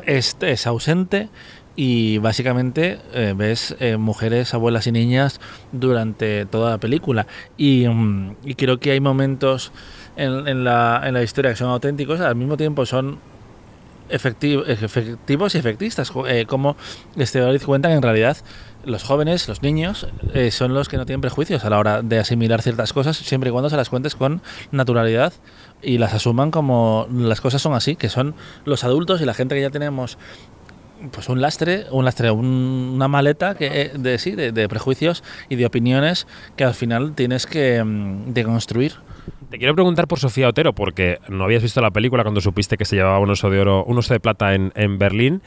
es, 0.07 0.37
es 0.41 0.67
ausente 0.67 1.29
y 1.77 2.19
básicamente 2.19 2.99
eh, 3.13 3.35
ves 3.37 3.77
eh, 3.79 3.99
mujeres, 3.99 4.55
abuelas 4.55 4.87
y 4.87 4.93
niñas 4.93 5.41
durante 5.73 6.47
toda 6.47 6.71
la 6.71 6.79
película. 6.79 7.27
Y, 7.57 7.87
mm, 7.87 8.37
y 8.45 8.55
creo 8.55 8.81
que 8.81 8.93
hay 8.93 9.01
momentos 9.01 9.73
en, 10.17 10.49
en, 10.49 10.65
la, 10.65 11.03
en, 11.05 11.15
la, 11.15 11.23
historia 11.23 11.51
que 11.51 11.57
son 11.57 11.71
auténticos, 11.71 12.21
al 12.21 12.37
mismo 12.37 12.57
tiempo 12.57 12.87
son 12.87 13.19
efectivos, 14.09 14.69
efectivos 14.69 15.55
y 15.55 15.59
efectistas, 15.59 16.13
eh, 16.29 16.47
como 16.47 16.77
Estebaliz 17.17 17.65
cuenta 17.65 17.89
que 17.89 17.95
en 17.95 18.03
realidad 18.03 18.37
los 18.85 19.03
jóvenes, 19.03 19.49
los 19.49 19.63
niños, 19.63 20.07
eh, 20.33 20.51
son 20.51 20.73
los 20.73 20.89
que 20.89 20.97
no 20.97 21.07
tienen 21.07 21.21
prejuicios 21.21 21.65
a 21.65 21.71
la 21.71 21.79
hora 21.79 22.03
de 22.03 22.19
asimilar 22.19 22.63
ciertas 22.63 22.93
cosas, 22.93 23.17
siempre 23.17 23.51
y 23.51 23.53
cuando 23.53 23.69
se 23.69 23.77
las 23.77 23.89
cuentes 23.89 24.15
con 24.15 24.43
naturalidad 24.71 25.33
y 25.83 25.99
las 25.99 26.15
asuman 26.15 26.51
como 26.51 27.09
las 27.11 27.41
cosas 27.41 27.61
son 27.61 27.75
así, 27.75 27.97
que 27.97 28.09
son 28.09 28.35
los 28.65 28.85
adultos 28.85 29.21
y 29.21 29.25
la 29.25 29.35
gente 29.35 29.55
que 29.57 29.61
ya 29.61 29.71
tenemos 29.71 30.19
pues 31.13 31.29
un 31.29 31.41
lastre, 31.41 31.87
un 31.91 32.05
lastre, 32.05 32.31
un, 32.31 32.47
una 32.95 33.09
maleta 33.09 33.55
que, 33.55 33.67
eh, 33.67 33.93
de, 33.95 34.19
sí, 34.19 34.33
de, 34.33 34.53
de, 34.53 34.69
prejuicios 34.69 35.23
y 35.49 35.57
de 35.57 35.67
opiniones 35.67 36.27
que 36.57 36.65
al 36.65 36.75
final 36.75 37.15
tienes 37.15 37.47
que 37.47 37.83
mm, 37.85 38.33
deconstruir. 38.33 38.95
Te 39.51 39.59
quiero 39.59 39.75
preguntar 39.75 40.09
por 40.09 40.19
Sofía 40.19 40.49
Otero, 40.49 40.75
porque 40.75 41.19
no 41.29 41.45
habías 41.45 41.63
visto 41.63 41.81
la 41.81 41.91
película 41.91 42.23
cuando 42.23 42.41
supiste 42.41 42.77
que 42.77 42.85
se 42.85 42.97
llevaba 42.97 43.19
un 43.19 43.31
oso 43.31 43.51
de 43.51 43.61
oro, 43.61 43.85
un 43.85 43.99
oso 43.99 44.13
de 44.13 44.21
plata 44.21 44.55
en, 44.55 44.73
en 44.75 44.99
Berlín. 44.99 45.43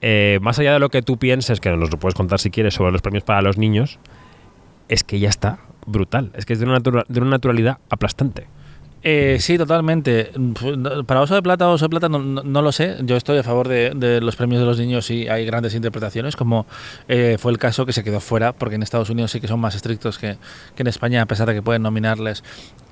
Eh, 0.00 0.38
más 0.42 0.58
allá 0.58 0.74
de 0.74 0.78
lo 0.78 0.90
que 0.90 1.02
tú 1.02 1.16
pienses, 1.18 1.60
que 1.60 1.70
nos 1.70 1.90
lo 1.90 1.98
puedes 1.98 2.14
contar 2.14 2.38
si 2.38 2.50
quieres, 2.50 2.74
sobre 2.74 2.92
los 2.92 3.02
premios 3.02 3.24
para 3.24 3.42
los 3.42 3.58
niños, 3.58 3.98
es 4.88 5.02
que 5.02 5.18
ya 5.18 5.28
está 5.28 5.60
brutal. 5.86 6.30
Es 6.34 6.46
que 6.46 6.52
es 6.52 6.58
de 6.58 6.66
una, 6.66 6.80
de 6.80 7.20
una 7.20 7.30
naturalidad 7.30 7.78
aplastante. 7.90 8.46
Eh, 9.06 9.36
sí, 9.38 9.58
totalmente. 9.58 10.32
Para 11.06 11.20
Oso 11.20 11.34
de 11.34 11.42
Plata 11.42 11.68
o 11.68 11.72
Oso 11.72 11.84
de 11.84 11.90
Plata 11.90 12.08
no, 12.08 12.18
no, 12.20 12.62
lo 12.62 12.72
sé. 12.72 12.96
Yo 13.02 13.16
estoy 13.16 13.36
a 13.36 13.42
favor 13.42 13.68
de, 13.68 14.20
los 14.22 14.34
premios 14.34 14.60
de 14.60 14.66
los 14.66 14.78
niños 14.78 15.10
y 15.10 15.28
hay 15.28 15.44
grandes 15.44 15.74
interpretaciones, 15.74 16.36
como 16.36 16.66
eh, 17.06 17.36
fue 17.38 17.52
el 17.52 17.58
caso 17.58 17.84
que 17.84 17.92
se 17.92 18.02
quedó 18.02 18.18
fuera, 18.20 18.54
porque 18.54 18.76
en 18.76 18.82
Estados 18.82 19.10
Unidos 19.10 19.30
sí 19.30 19.42
que 19.42 19.46
son 19.46 19.60
más 19.60 19.74
estrictos 19.74 20.18
que, 20.18 20.38
que 20.74 20.82
en 20.82 20.86
España, 20.86 21.20
a 21.20 21.26
pesar 21.26 21.46
de 21.46 21.52
que 21.52 21.60
pueden 21.60 21.82
nominarles 21.82 22.42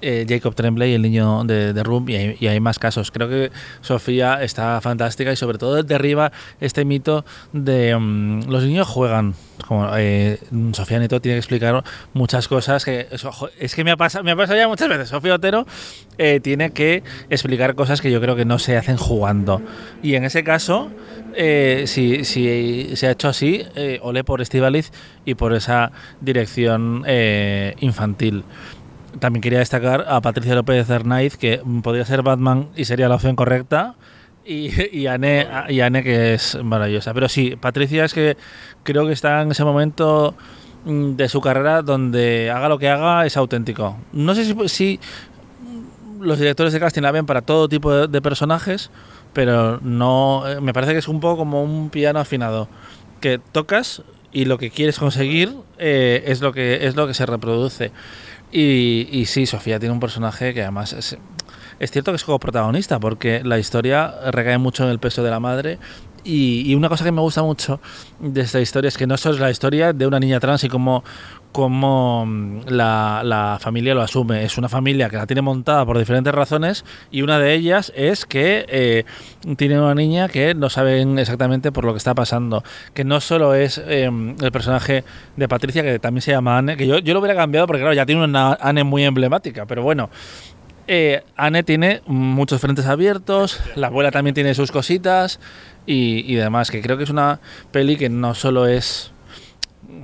eh, 0.02 0.26
Jacob 0.28 0.54
Tremblay, 0.54 0.92
el 0.92 1.02
niño 1.02 1.44
de, 1.44 1.72
de 1.72 1.82
Room, 1.82 2.08
y 2.10 2.16
hay, 2.16 2.36
y 2.38 2.48
hay, 2.48 2.60
más 2.60 2.78
casos. 2.78 3.10
Creo 3.10 3.28
que 3.28 3.50
Sofía 3.80 4.42
está 4.42 4.80
fantástica 4.80 5.32
y 5.32 5.36
sobre 5.36 5.58
todo 5.58 5.82
derriba 5.82 6.32
este 6.60 6.84
mito 6.84 7.24
de 7.52 7.94
um, 7.94 8.42
los 8.50 8.64
niños 8.64 8.86
juegan. 8.86 9.34
Como 9.66 9.88
eh, 9.96 10.40
Sofía 10.72 10.98
Neto 10.98 11.20
tiene 11.20 11.36
que 11.36 11.38
explicar 11.38 11.84
muchas 12.14 12.48
cosas 12.48 12.84
que 12.84 13.06
es 13.60 13.74
que 13.74 13.84
me 13.84 13.92
ha 13.92 13.96
pasado, 13.96 14.24
me 14.24 14.32
ha 14.32 14.36
pasado 14.36 14.58
ya 14.58 14.66
muchas 14.66 14.88
veces. 14.88 15.08
Sofía 15.08 15.34
Otero 15.34 15.66
eh, 16.18 16.40
tiene 16.40 16.70
que 16.70 17.02
explicar 17.30 17.74
cosas 17.74 18.00
que 18.00 18.10
yo 18.10 18.20
creo 18.20 18.36
que 18.36 18.44
no 18.44 18.58
se 18.58 18.76
hacen 18.76 18.96
jugando. 18.96 19.62
Y 20.02 20.14
en 20.14 20.24
ese 20.24 20.44
caso, 20.44 20.90
eh, 21.34 21.84
si, 21.86 22.24
si, 22.24 22.94
se 22.96 23.06
ha 23.06 23.12
hecho 23.12 23.28
así, 23.28 23.64
eh, 23.74 23.98
ole 24.02 24.22
por 24.22 24.40
Estivaliz 24.40 24.92
y 25.24 25.34
por 25.34 25.54
esa 25.54 25.90
dirección 26.20 27.04
infantil. 27.80 28.44
También 29.18 29.42
quería 29.42 29.58
destacar 29.58 30.04
a 30.08 30.20
Patricia 30.20 30.54
López 30.54 30.88
Hernáiz, 30.88 31.36
que 31.36 31.60
podría 31.82 32.04
ser 32.04 32.22
Batman 32.22 32.68
y 32.76 32.84
sería 32.84 33.08
la 33.08 33.16
opción 33.16 33.36
correcta. 33.36 33.94
Y, 34.44 34.70
y, 34.96 35.06
Anne, 35.06 35.46
y 35.68 35.80
Anne, 35.80 36.02
que 36.02 36.34
es 36.34 36.58
maravillosa. 36.62 37.14
Pero 37.14 37.28
sí, 37.28 37.56
Patricia 37.56 38.04
es 38.04 38.12
que 38.12 38.36
creo 38.82 39.06
que 39.06 39.12
está 39.12 39.42
en 39.42 39.52
ese 39.52 39.64
momento 39.64 40.34
mm, 40.84 41.12
de 41.12 41.28
su 41.28 41.40
carrera 41.40 41.82
donde 41.82 42.50
haga 42.50 42.68
lo 42.68 42.78
que 42.78 42.88
haga 42.88 43.24
es 43.24 43.36
auténtico. 43.36 43.96
No 44.12 44.34
sé 44.34 44.44
si, 44.44 44.68
si 44.68 45.00
los 46.22 46.38
directores 46.38 46.72
de 46.72 46.80
casting 46.80 47.02
la 47.02 47.12
ven 47.12 47.26
para 47.26 47.42
todo 47.42 47.68
tipo 47.68 47.92
de, 47.92 48.08
de, 48.08 48.22
personajes, 48.22 48.90
pero 49.32 49.80
no. 49.82 50.44
eh, 50.48 50.60
Me 50.60 50.72
parece 50.72 50.92
que 50.92 50.98
es 50.98 51.08
un 51.08 51.20
poco 51.20 51.38
como 51.38 51.62
un 51.62 51.90
piano 51.90 52.18
afinado. 52.20 52.68
Que 53.20 53.38
tocas 53.38 54.02
y 54.32 54.46
lo 54.46 54.58
que 54.58 54.70
quieres 54.70 54.98
conseguir 54.98 55.54
eh, 55.78 56.24
es, 56.26 56.40
lo 56.40 56.52
que, 56.52 56.86
es 56.86 56.96
lo 56.96 57.06
que 57.06 57.14
se 57.14 57.26
reproduce. 57.26 57.92
Y, 58.50 59.08
y 59.10 59.26
sí, 59.26 59.46
Sofía 59.46 59.78
tiene 59.78 59.92
un 59.92 60.00
personaje 60.00 60.54
que 60.54 60.62
además 60.62 60.92
es, 60.92 61.16
es 61.78 61.90
cierto 61.90 62.12
que 62.12 62.16
es 62.16 62.24
como 62.24 62.38
protagonista, 62.38 63.00
porque 63.00 63.42
la 63.44 63.58
historia 63.58 64.14
recae 64.30 64.58
mucho 64.58 64.84
en 64.84 64.90
el 64.90 64.98
peso 64.98 65.22
de 65.22 65.30
la 65.30 65.40
madre 65.40 65.78
y, 66.24 66.70
y, 66.70 66.74
una 66.74 66.88
cosa 66.88 67.04
que 67.04 67.12
me 67.12 67.20
gusta 67.20 67.42
mucho 67.42 67.80
de 68.20 68.40
esta 68.40 68.60
historia 68.60 68.88
es 68.88 68.96
que 68.96 69.06
no 69.06 69.16
solo 69.16 69.34
es 69.36 69.40
la 69.40 69.50
historia 69.50 69.92
de 69.92 70.06
una 70.06 70.20
niña 70.20 70.40
trans 70.40 70.64
y 70.64 70.68
cómo, 70.68 71.04
cómo 71.52 72.26
la, 72.66 73.22
la, 73.24 73.58
familia 73.60 73.94
lo 73.94 74.02
asume. 74.02 74.44
Es 74.44 74.58
una 74.58 74.68
familia 74.68 75.08
que 75.08 75.16
la 75.16 75.26
tiene 75.26 75.42
montada 75.42 75.84
por 75.84 75.98
diferentes 75.98 76.34
razones 76.34 76.84
y 77.10 77.22
una 77.22 77.38
de 77.38 77.54
ellas 77.54 77.92
es 77.94 78.24
que 78.24 78.64
eh, 78.68 79.04
tiene 79.56 79.78
una 79.78 79.94
niña 79.94 80.28
que 80.28 80.54
no 80.54 80.70
saben 80.70 81.18
exactamente 81.18 81.70
por 81.70 81.84
lo 81.84 81.92
que 81.92 81.98
está 81.98 82.14
pasando. 82.14 82.64
Que 82.94 83.04
no 83.04 83.20
solo 83.20 83.54
es 83.54 83.78
eh, 83.78 84.04
el 84.40 84.52
personaje 84.52 85.04
de 85.36 85.48
Patricia, 85.48 85.82
que 85.82 85.98
también 85.98 86.22
se 86.22 86.32
llama 86.32 86.58
Anne, 86.58 86.76
que 86.76 86.86
yo, 86.86 86.98
yo 86.98 87.14
lo 87.14 87.20
hubiera 87.20 87.36
cambiado 87.36 87.66
porque 87.66 87.80
claro, 87.80 87.94
ya 87.94 88.06
tiene 88.06 88.24
una 88.24 88.54
Anne 88.54 88.84
muy 88.84 89.04
emblemática, 89.04 89.66
pero 89.66 89.82
bueno. 89.82 90.10
Eh, 90.88 91.22
Anne 91.36 91.62
tiene 91.62 92.02
muchos 92.06 92.60
frentes 92.60 92.86
abiertos, 92.86 93.60
la 93.76 93.86
abuela 93.86 94.10
también 94.10 94.34
tiene 94.34 94.54
sus 94.54 94.72
cositas 94.72 95.38
y, 95.86 96.24
y 96.32 96.34
demás, 96.34 96.70
que 96.70 96.82
creo 96.82 96.96
que 96.96 97.04
es 97.04 97.10
una 97.10 97.40
peli 97.70 97.96
que 97.96 98.08
no 98.08 98.34
solo 98.34 98.66
es 98.66 99.12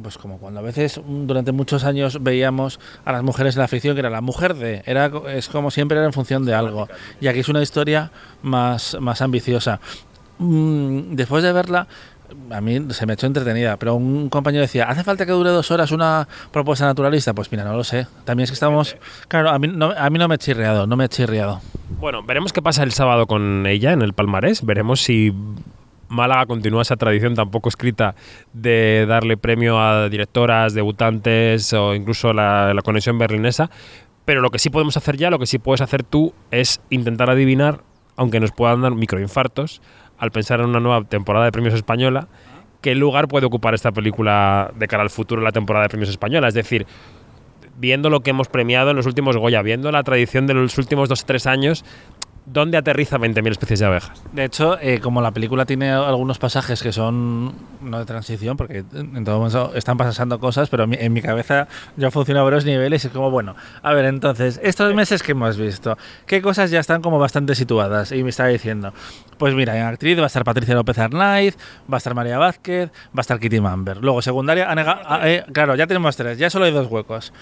pues 0.03 0.19
como 0.19 0.39
cuando 0.39 0.61
a 0.61 0.63
veces 0.63 1.01
durante 1.07 1.53
muchos 1.53 1.85
años 1.85 2.23
veíamos 2.23 2.79
a 3.05 3.13
las 3.13 3.23
mujeres 3.23 3.57
en 3.57 3.63
la 3.63 3.69
ficción 3.69 3.95
que 3.95 4.01
era 4.01 4.11
la 4.11 4.21
mujer 4.21 4.55
de 4.55 4.83
era 4.87 5.11
es 5.29 5.49
como 5.49 5.71
siempre 5.71 5.97
era 5.99 6.07
en 6.07 6.13
función 6.13 6.45
de 6.45 6.55
algo. 6.55 6.89
Y 7.21 7.29
aquí 7.29 7.41
es 7.41 7.49
una 7.49 7.63
historia 7.63 8.11
más 8.43 8.97
más 9.01 9.23
ambiciosa. 9.23 9.81
Mm, 10.39 11.15
después 11.15 11.43
de 11.43 11.53
verla 11.53 11.89
a 12.51 12.61
mí 12.61 12.81
se 12.91 13.07
me 13.07 13.13
ha 13.13 13.15
hecho 13.15 13.27
entretenida, 13.27 13.77
pero 13.77 13.95
un 13.95 14.29
compañero 14.29 14.63
decía, 14.63 14.85
¿hace 14.85 15.05
falta 15.05 15.27
que 15.27 15.33
dure 15.33 15.51
dos 15.51 15.71
horas 15.71 15.93
una 15.93 16.29
propuesta 16.53 16.87
naturalista? 16.87 17.35
Pues 17.35 17.51
mira, 17.51 17.65
no 17.65 17.77
lo 17.77 17.85
sé. 17.85 18.07
También 18.25 18.45
es 18.45 18.51
que 18.51 18.55
estamos... 18.55 18.97
Claro, 19.29 19.51
a 19.51 19.59
mí 19.59 19.69
no, 19.69 19.93
a 19.97 20.11
mí 20.11 20.19
no 20.19 20.29
me 20.29 20.37
he 20.37 20.39
chirriado, 20.39 20.87
no 20.87 20.97
me 20.97 21.05
he 21.05 21.09
chirriado. 21.09 21.61
Bueno, 22.01 22.23
veremos 22.23 22.53
qué 22.53 22.63
pasa 22.63 22.83
el 22.83 22.93
sábado 22.93 23.27
con 23.27 23.67
ella 23.67 23.93
en 23.93 24.03
el 24.03 24.13
Palmarés. 24.13 24.65
Veremos 24.65 25.01
si 25.01 25.33
Málaga 26.09 26.47
continúa 26.47 26.83
esa 26.83 26.97
tradición 26.97 27.35
tampoco 27.35 27.69
escrita 27.69 28.15
de 28.53 29.07
darle 29.07 29.37
premio 29.37 29.81
a 29.81 30.09
directoras, 30.09 30.75
debutantes 30.75 31.73
o 31.73 31.95
incluso 31.95 32.33
la, 32.33 32.73
la, 32.75 32.83
conexión 32.83 33.19
berlinesa. 33.19 33.71
Pero 34.25 34.41
lo 34.41 34.51
que 34.51 34.59
sí 34.59 34.71
podemos 34.71 34.97
hacer 34.97 35.17
ya, 35.17 35.31
lo 35.31 35.39
que 35.39 35.47
sí 35.47 35.59
puedes 35.59 35.81
hacer 35.81 36.03
tú, 36.03 36.35
es 36.51 36.81
intentar 36.91 37.31
adivinar, 37.31 37.81
aunque 38.17 38.41
nos 38.41 38.53
puedan 38.53 38.83
dar 38.83 38.95
microinfartos, 38.95 39.81
al 40.19 40.31
pensar 40.31 40.61
en 40.61 40.67
una 40.67 40.81
nueva 40.81 41.05
temporada 41.05 41.45
de 41.45 41.53
premios 41.53 41.75
española, 41.75 42.29
qué 42.81 42.95
lugar 42.95 43.29
puede 43.29 43.47
ocupar 43.47 43.75
esta 43.75 43.93
película 43.93 44.73
de 44.77 44.89
cara 44.89 45.03
al 45.03 45.11
futuro 45.11 45.43
la 45.43 45.53
temporada 45.53 45.85
de 45.85 45.89
premios 45.89 46.11
española. 46.11 46.49
Es 46.49 46.55
decir, 46.55 46.87
viendo 47.77 48.11
lo 48.11 48.21
que 48.21 48.31
hemos 48.31 48.49
premiado 48.49 48.91
en 48.91 48.97
los 48.97 49.07
últimos 49.07 49.37
Goya, 49.37 49.63
viendo 49.63 49.91
la 49.93 50.03
tradición 50.03 50.47
de 50.47 50.55
los 50.55 50.77
últimos 50.79 51.09
dos 51.09 51.23
o 51.23 51.27
tres 51.27 51.47
años, 51.47 51.85
¿dónde 52.53 52.79
aterriza 52.79 53.19
20.000 53.19 53.51
especies 53.51 53.81
de 53.81 53.87
abejas? 53.87 54.23
De 54.33 54.45
hecho, 54.45 54.79
eh, 54.81 55.01
como 55.01 55.21
la 55.21 55.31
película 55.31 55.67
tiene 55.67 55.91
algunos 55.91 56.39
pasajes 56.39 56.83
que 56.83 56.93
son 56.93 57.55
no 57.81 57.99
de 57.99 58.05
transición, 58.05 58.57
porque 58.57 58.85
en 58.93 59.25
todo 59.25 59.39
momento 59.39 59.73
están 59.75 59.97
pasando 59.97 60.39
cosas, 60.39 60.69
pero 60.69 60.87
en 60.91 61.13
mi 61.13 61.23
cabeza 61.23 61.69
ya 61.97 62.11
funciona 62.11 62.41
a 62.41 62.45
varios 62.45 62.65
niveles 62.65 63.05
y 63.05 63.09
es 63.09 63.13
como, 63.13 63.31
bueno, 63.31 63.55
a 63.83 63.93
ver, 63.93 64.07
entonces, 64.07 64.61
estos 64.63 64.95
meses 64.95 65.23
que 65.23 65.33
hemos 65.33 65.57
visto, 65.57 65.97
¿qué 66.27 66.43
cosas 66.43 66.71
ya 66.71 66.81
están 66.81 67.03
como 67.03 67.19
bastante 67.19 67.55
situadas? 67.55 68.13
Y 68.13 68.23
me 68.23 68.31
está 68.31 68.47
diciendo, 68.47 68.93
pues 69.39 69.55
mira, 69.55 69.77
en 69.77 69.85
actriz 69.85 70.19
va 70.19 70.25
a 70.25 70.27
estar 70.27 70.45
Patricia 70.45 70.75
López 70.75 70.99
Arnaiz, 70.99 71.57
va 71.91 71.97
a 71.97 71.99
estar 71.99 72.15
María 72.15 72.39
Vázquez, 72.39 72.91
va 72.91 73.19
a 73.19 73.21
estar 73.21 73.39
Kitty 73.39 73.61
Mamber. 73.61 73.99
Luego, 73.99 74.23
secundaria, 74.23 74.71
Ana, 74.71 75.21
eh, 75.25 75.45
claro, 75.53 75.77
ya 75.77 75.87
tenemos 75.87 76.17
tres, 76.17 76.39
ya 76.39 76.51
solo 76.51 76.65
hay 76.65 76.73
dos 76.73 76.89
huecos. 76.91 77.33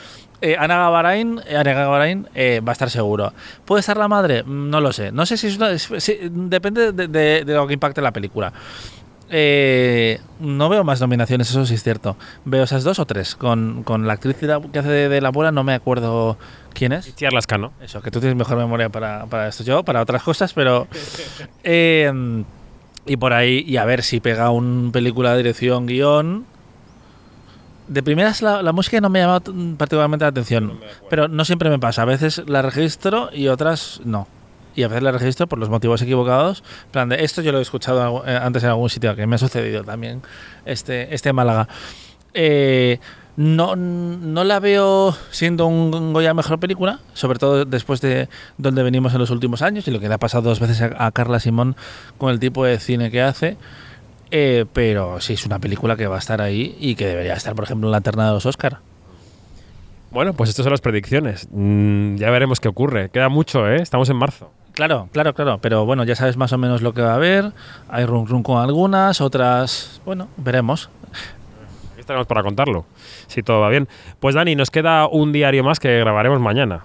Eh, 0.40 0.57
Ana 0.59 0.77
Gavarain, 0.77 1.40
Ana 1.49 1.73
Gavarain 1.73 2.29
eh, 2.35 2.61
va 2.66 2.73
a 2.73 2.75
estar 2.75 2.90
seguro. 2.90 3.33
¿Puede 3.64 3.83
ser 3.83 3.97
la 3.97 4.09
madre? 4.09 4.42
No 4.47 4.81
lo 4.81 4.92
sé. 4.92 4.95
No 5.12 5.26
sé 5.26 5.37
si, 5.37 5.48
es 5.48 5.56
una, 5.56 5.78
si 5.78 6.18
depende 6.30 6.92
de, 6.92 7.09
de, 7.09 7.44
de, 7.44 7.54
lo 7.54 7.66
que 7.66 7.74
impacte 7.74 8.00
la 8.00 8.12
película. 8.12 8.52
Eh, 9.28 10.20
no 10.38 10.68
veo 10.68 10.85
más 10.85 11.00
nominaciones, 11.00 11.50
eso 11.50 11.66
sí 11.66 11.74
es 11.74 11.82
cierto. 11.82 12.16
Veo 12.44 12.64
esas 12.64 12.85
dos 12.85 12.98
o 12.98 13.06
tres. 13.06 13.35
Con, 13.35 13.82
con 13.82 14.06
la 14.06 14.14
actriz 14.14 14.37
que 14.37 14.78
hace 14.78 14.88
de, 14.88 15.09
de, 15.09 15.20
la 15.20 15.28
abuela, 15.28 15.52
no 15.52 15.64
me 15.64 15.74
acuerdo 15.74 16.38
quién 16.74 16.92
es. 16.92 17.09
Itziar 17.09 17.32
Lascano. 17.32 17.72
Eso, 17.80 18.00
que 18.02 18.11
tú 18.11 18.20
tienes 18.20 18.37
mejor 18.37 18.56
memoria 18.56 18.88
para, 18.88 19.26
para 19.26 19.48
esto. 19.48 19.64
Yo, 19.64 19.82
para 19.82 20.02
otras 20.02 20.22
cosas, 20.22 20.52
pero. 20.52 20.87
Eh, 21.68 22.44
y 23.06 23.16
por 23.16 23.32
ahí, 23.32 23.64
y 23.66 23.76
a 23.76 23.85
ver 23.85 24.02
si 24.02 24.20
pega 24.20 24.50
un 24.50 24.90
película 24.92 25.30
de 25.30 25.38
dirección, 25.38 25.87
guion 25.87 26.44
De 27.87 28.02
primeras 28.02 28.42
la, 28.42 28.62
la 28.62 28.72
música 28.72 29.00
no 29.00 29.09
me 29.09 29.20
llama 29.20 29.40
particularmente 29.78 30.24
la 30.24 30.30
atención, 30.30 30.80
pero 31.09 31.28
no 31.28 31.44
siempre 31.44 31.70
me 31.70 31.78
pasa. 31.78 32.02
A 32.02 32.04
veces 32.04 32.42
la 32.46 32.62
registro 32.62 33.30
y 33.32 33.46
otras 33.46 34.00
no. 34.04 34.26
Y 34.77 34.85
a 34.85 34.89
veces 34.89 35.03
la 35.03 35.11
registro 35.11 35.49
por 35.49 35.59
los 35.59 35.69
motivos 35.69 36.01
equivocados. 36.03 36.62
Plan 36.93 37.09
de 37.09 37.25
esto 37.25 37.43
yo 37.43 37.51
lo 37.51 37.59
he 37.59 37.62
escuchado 37.62 38.23
eh, 38.27 38.39
antes 38.41 38.62
en 38.62 38.69
algún 38.69 38.91
sitio, 38.91 39.17
que 39.17 39.27
me 39.27 39.35
ha 39.35 39.39
sucedido 39.39 39.83
también 39.83 40.23
este, 40.65 41.12
este 41.15 41.33
Málaga. 41.33 41.69
Eh, 42.35 43.01
no, 43.37 43.75
no 43.75 44.45
la 44.45 44.61
veo 44.61 45.17
siendo 45.31 45.67
un 45.67 46.12
Goya 46.12 46.35
mejor 46.35 46.61
película, 46.61 47.01
sobre 47.15 47.39
todo 47.39 47.65
después 47.65 48.01
de 48.01 48.29
donde 48.57 48.83
venimos 48.83 49.12
en 49.15 49.19
los 49.19 49.31
últimos 49.31 49.62
años 49.62 49.89
y 49.89 49.91
lo 49.91 50.01
que 50.01 50.09
le 50.09 50.15
ha 50.15 50.19
pasado 50.19 50.49
dos 50.49 50.61
veces 50.61 50.81
a, 50.83 51.07
a 51.07 51.11
Carla 51.11 51.41
Simón 51.41 51.77
con 52.19 52.31
el 52.31 52.39
tipo 52.39 52.65
de 52.65 52.79
cine 52.79 53.11
que 53.11 53.23
hace. 53.23 53.57
Eh, 54.31 54.67
pero 54.73 55.21
sí 55.21 55.35
es 55.35 55.47
una 55.47 55.59
película 55.59 55.97
que 55.97 56.07
va 56.07 56.17
a 56.17 56.19
estar 56.19 56.41
ahí 56.41 56.77
y 56.81 56.95
que 56.97 57.07
debería 57.07 57.35
estar, 57.35 57.55
por 57.55 57.65
ejemplo, 57.65 57.89
en 57.89 57.93
la 57.93 58.01
terna 58.01 58.27
de 58.27 58.33
los 58.33 58.47
Oscar. 58.47 58.79
Bueno, 60.11 60.33
pues 60.33 60.51
estas 60.51 60.65
son 60.65 60.73
las 60.73 60.81
predicciones. 60.81 61.49
Mm, 61.51 62.17
ya 62.17 62.31
veremos 62.31 62.61
qué 62.61 62.69
ocurre. 62.69 63.11
Queda 63.11 63.29
mucho, 63.29 63.69
¿eh? 63.69 63.77
Estamos 63.77 64.09
en 64.09 64.17
marzo. 64.17 64.51
Claro, 64.77 65.09
claro, 65.11 65.33
claro. 65.33 65.59
Pero 65.62 65.87
bueno, 65.87 66.05
ya 66.05 66.15
sabes 66.15 66.37
más 66.37 66.53
o 66.53 66.59
menos 66.59 66.83
lo 66.83 66.93
que 66.93 67.01
va 67.01 67.12
a 67.12 67.15
haber. 67.15 67.53
Hay 67.89 68.05
run 68.05 68.27
run 68.27 68.43
con 68.43 68.62
algunas, 68.62 69.23
otras. 69.23 70.03
Bueno, 70.05 70.29
veremos. 70.37 70.91
Estaremos 71.99 72.27
para 72.27 72.43
contarlo, 72.43 72.85
si 73.27 73.43
todo 73.43 73.61
va 73.61 73.71
bien. 73.71 73.89
Pues 74.21 74.35
Dani, 74.35 74.55
nos 74.55 74.71
queda 74.71 75.09
un 75.09 75.33
diario 75.33 75.65
más 75.65 75.81
que 75.81 75.99
grabaremos 75.99 76.41
mañana. 76.41 76.85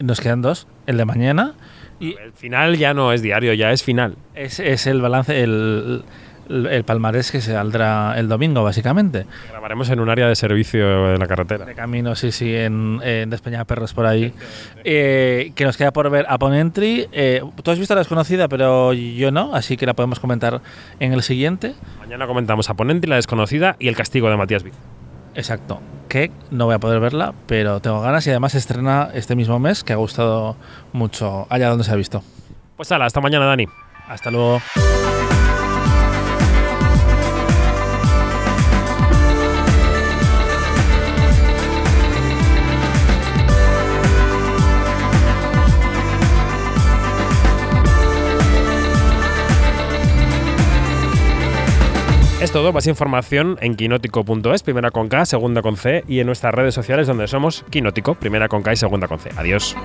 Nos 0.00 0.18
quedan 0.18 0.40
dos. 0.40 0.66
El 0.86 0.96
de 0.96 1.04
mañana 1.04 1.54
y 2.00 2.16
El 2.16 2.32
final 2.32 2.78
ya 2.78 2.94
no 2.94 3.12
es 3.12 3.20
diario, 3.20 3.52
ya 3.52 3.70
es 3.70 3.82
final. 3.82 4.16
es, 4.34 4.58
es 4.58 4.86
el 4.86 5.02
balance, 5.02 5.42
el, 5.42 6.04
el, 6.48 6.84
palmarés 6.84 7.30
que 7.30 7.40
se 7.40 7.52
saldrá 7.52 8.14
el 8.18 8.28
domingo, 8.28 8.62
básicamente. 8.62 9.26
Grabaremos 9.50 9.90
en 9.90 10.00
un 10.00 10.08
área 10.08 10.28
de 10.28 10.36
servicio 10.36 11.08
de 11.08 11.18
la 11.18 11.26
carretera. 11.26 11.64
De 11.64 11.74
camino, 11.74 12.14
sí, 12.14 12.32
sí, 12.32 12.54
en, 12.54 13.00
en 13.02 13.30
Despeñaperros 13.30 13.94
por 13.94 14.06
ahí. 14.06 14.32
Eh, 14.84 15.52
que 15.54 15.64
nos 15.64 15.76
queda 15.76 15.92
por 15.92 16.08
ver 16.10 16.26
Upon 16.32 16.54
Entry. 16.54 17.08
Eh, 17.12 17.42
Tú 17.62 17.70
has 17.70 17.78
visto 17.78 17.94
la 17.94 18.00
desconocida, 18.00 18.48
pero 18.48 18.92
yo 18.92 19.30
no, 19.30 19.54
así 19.54 19.76
que 19.76 19.86
la 19.86 19.94
podemos 19.94 20.20
comentar 20.20 20.60
en 21.00 21.12
el 21.12 21.22
siguiente. 21.22 21.74
Mañana 21.98 22.26
comentamos 22.26 22.70
a 22.70 22.74
Ponente, 22.74 23.06
la 23.06 23.16
desconocida 23.16 23.76
y 23.78 23.88
el 23.88 23.96
castigo 23.96 24.30
de 24.30 24.36
Matías 24.36 24.62
Viz. 24.62 24.74
Exacto. 25.34 25.80
Que 26.08 26.30
no 26.50 26.66
voy 26.66 26.74
a 26.74 26.78
poder 26.78 27.00
verla, 27.00 27.34
pero 27.46 27.80
tengo 27.80 28.00
ganas 28.00 28.26
y 28.26 28.30
además 28.30 28.52
se 28.52 28.58
estrena 28.58 29.10
este 29.12 29.36
mismo 29.36 29.58
mes, 29.58 29.84
que 29.84 29.92
ha 29.92 29.96
gustado 29.96 30.56
mucho 30.92 31.46
allá 31.50 31.68
donde 31.68 31.84
se 31.84 31.92
ha 31.92 31.96
visto. 31.96 32.22
Pues 32.76 32.90
hala, 32.92 33.06
hasta 33.06 33.20
mañana, 33.20 33.44
Dani. 33.44 33.66
Hasta 34.08 34.30
luego. 34.30 34.60
Es 52.40 52.52
todo, 52.52 52.72
más 52.72 52.86
información 52.86 53.58
en 53.60 53.74
quinótico.es, 53.74 54.62
primera 54.62 54.92
con 54.92 55.08
K, 55.08 55.26
segunda 55.26 55.60
con 55.60 55.76
C, 55.76 56.04
y 56.06 56.20
en 56.20 56.26
nuestras 56.26 56.54
redes 56.54 56.72
sociales 56.72 57.08
donde 57.08 57.26
somos 57.26 57.64
Quinótico, 57.68 58.14
primera 58.14 58.46
con 58.48 58.62
K 58.62 58.74
y 58.74 58.76
segunda 58.76 59.08
con 59.08 59.18
C. 59.18 59.30
Adiós. 59.36 59.76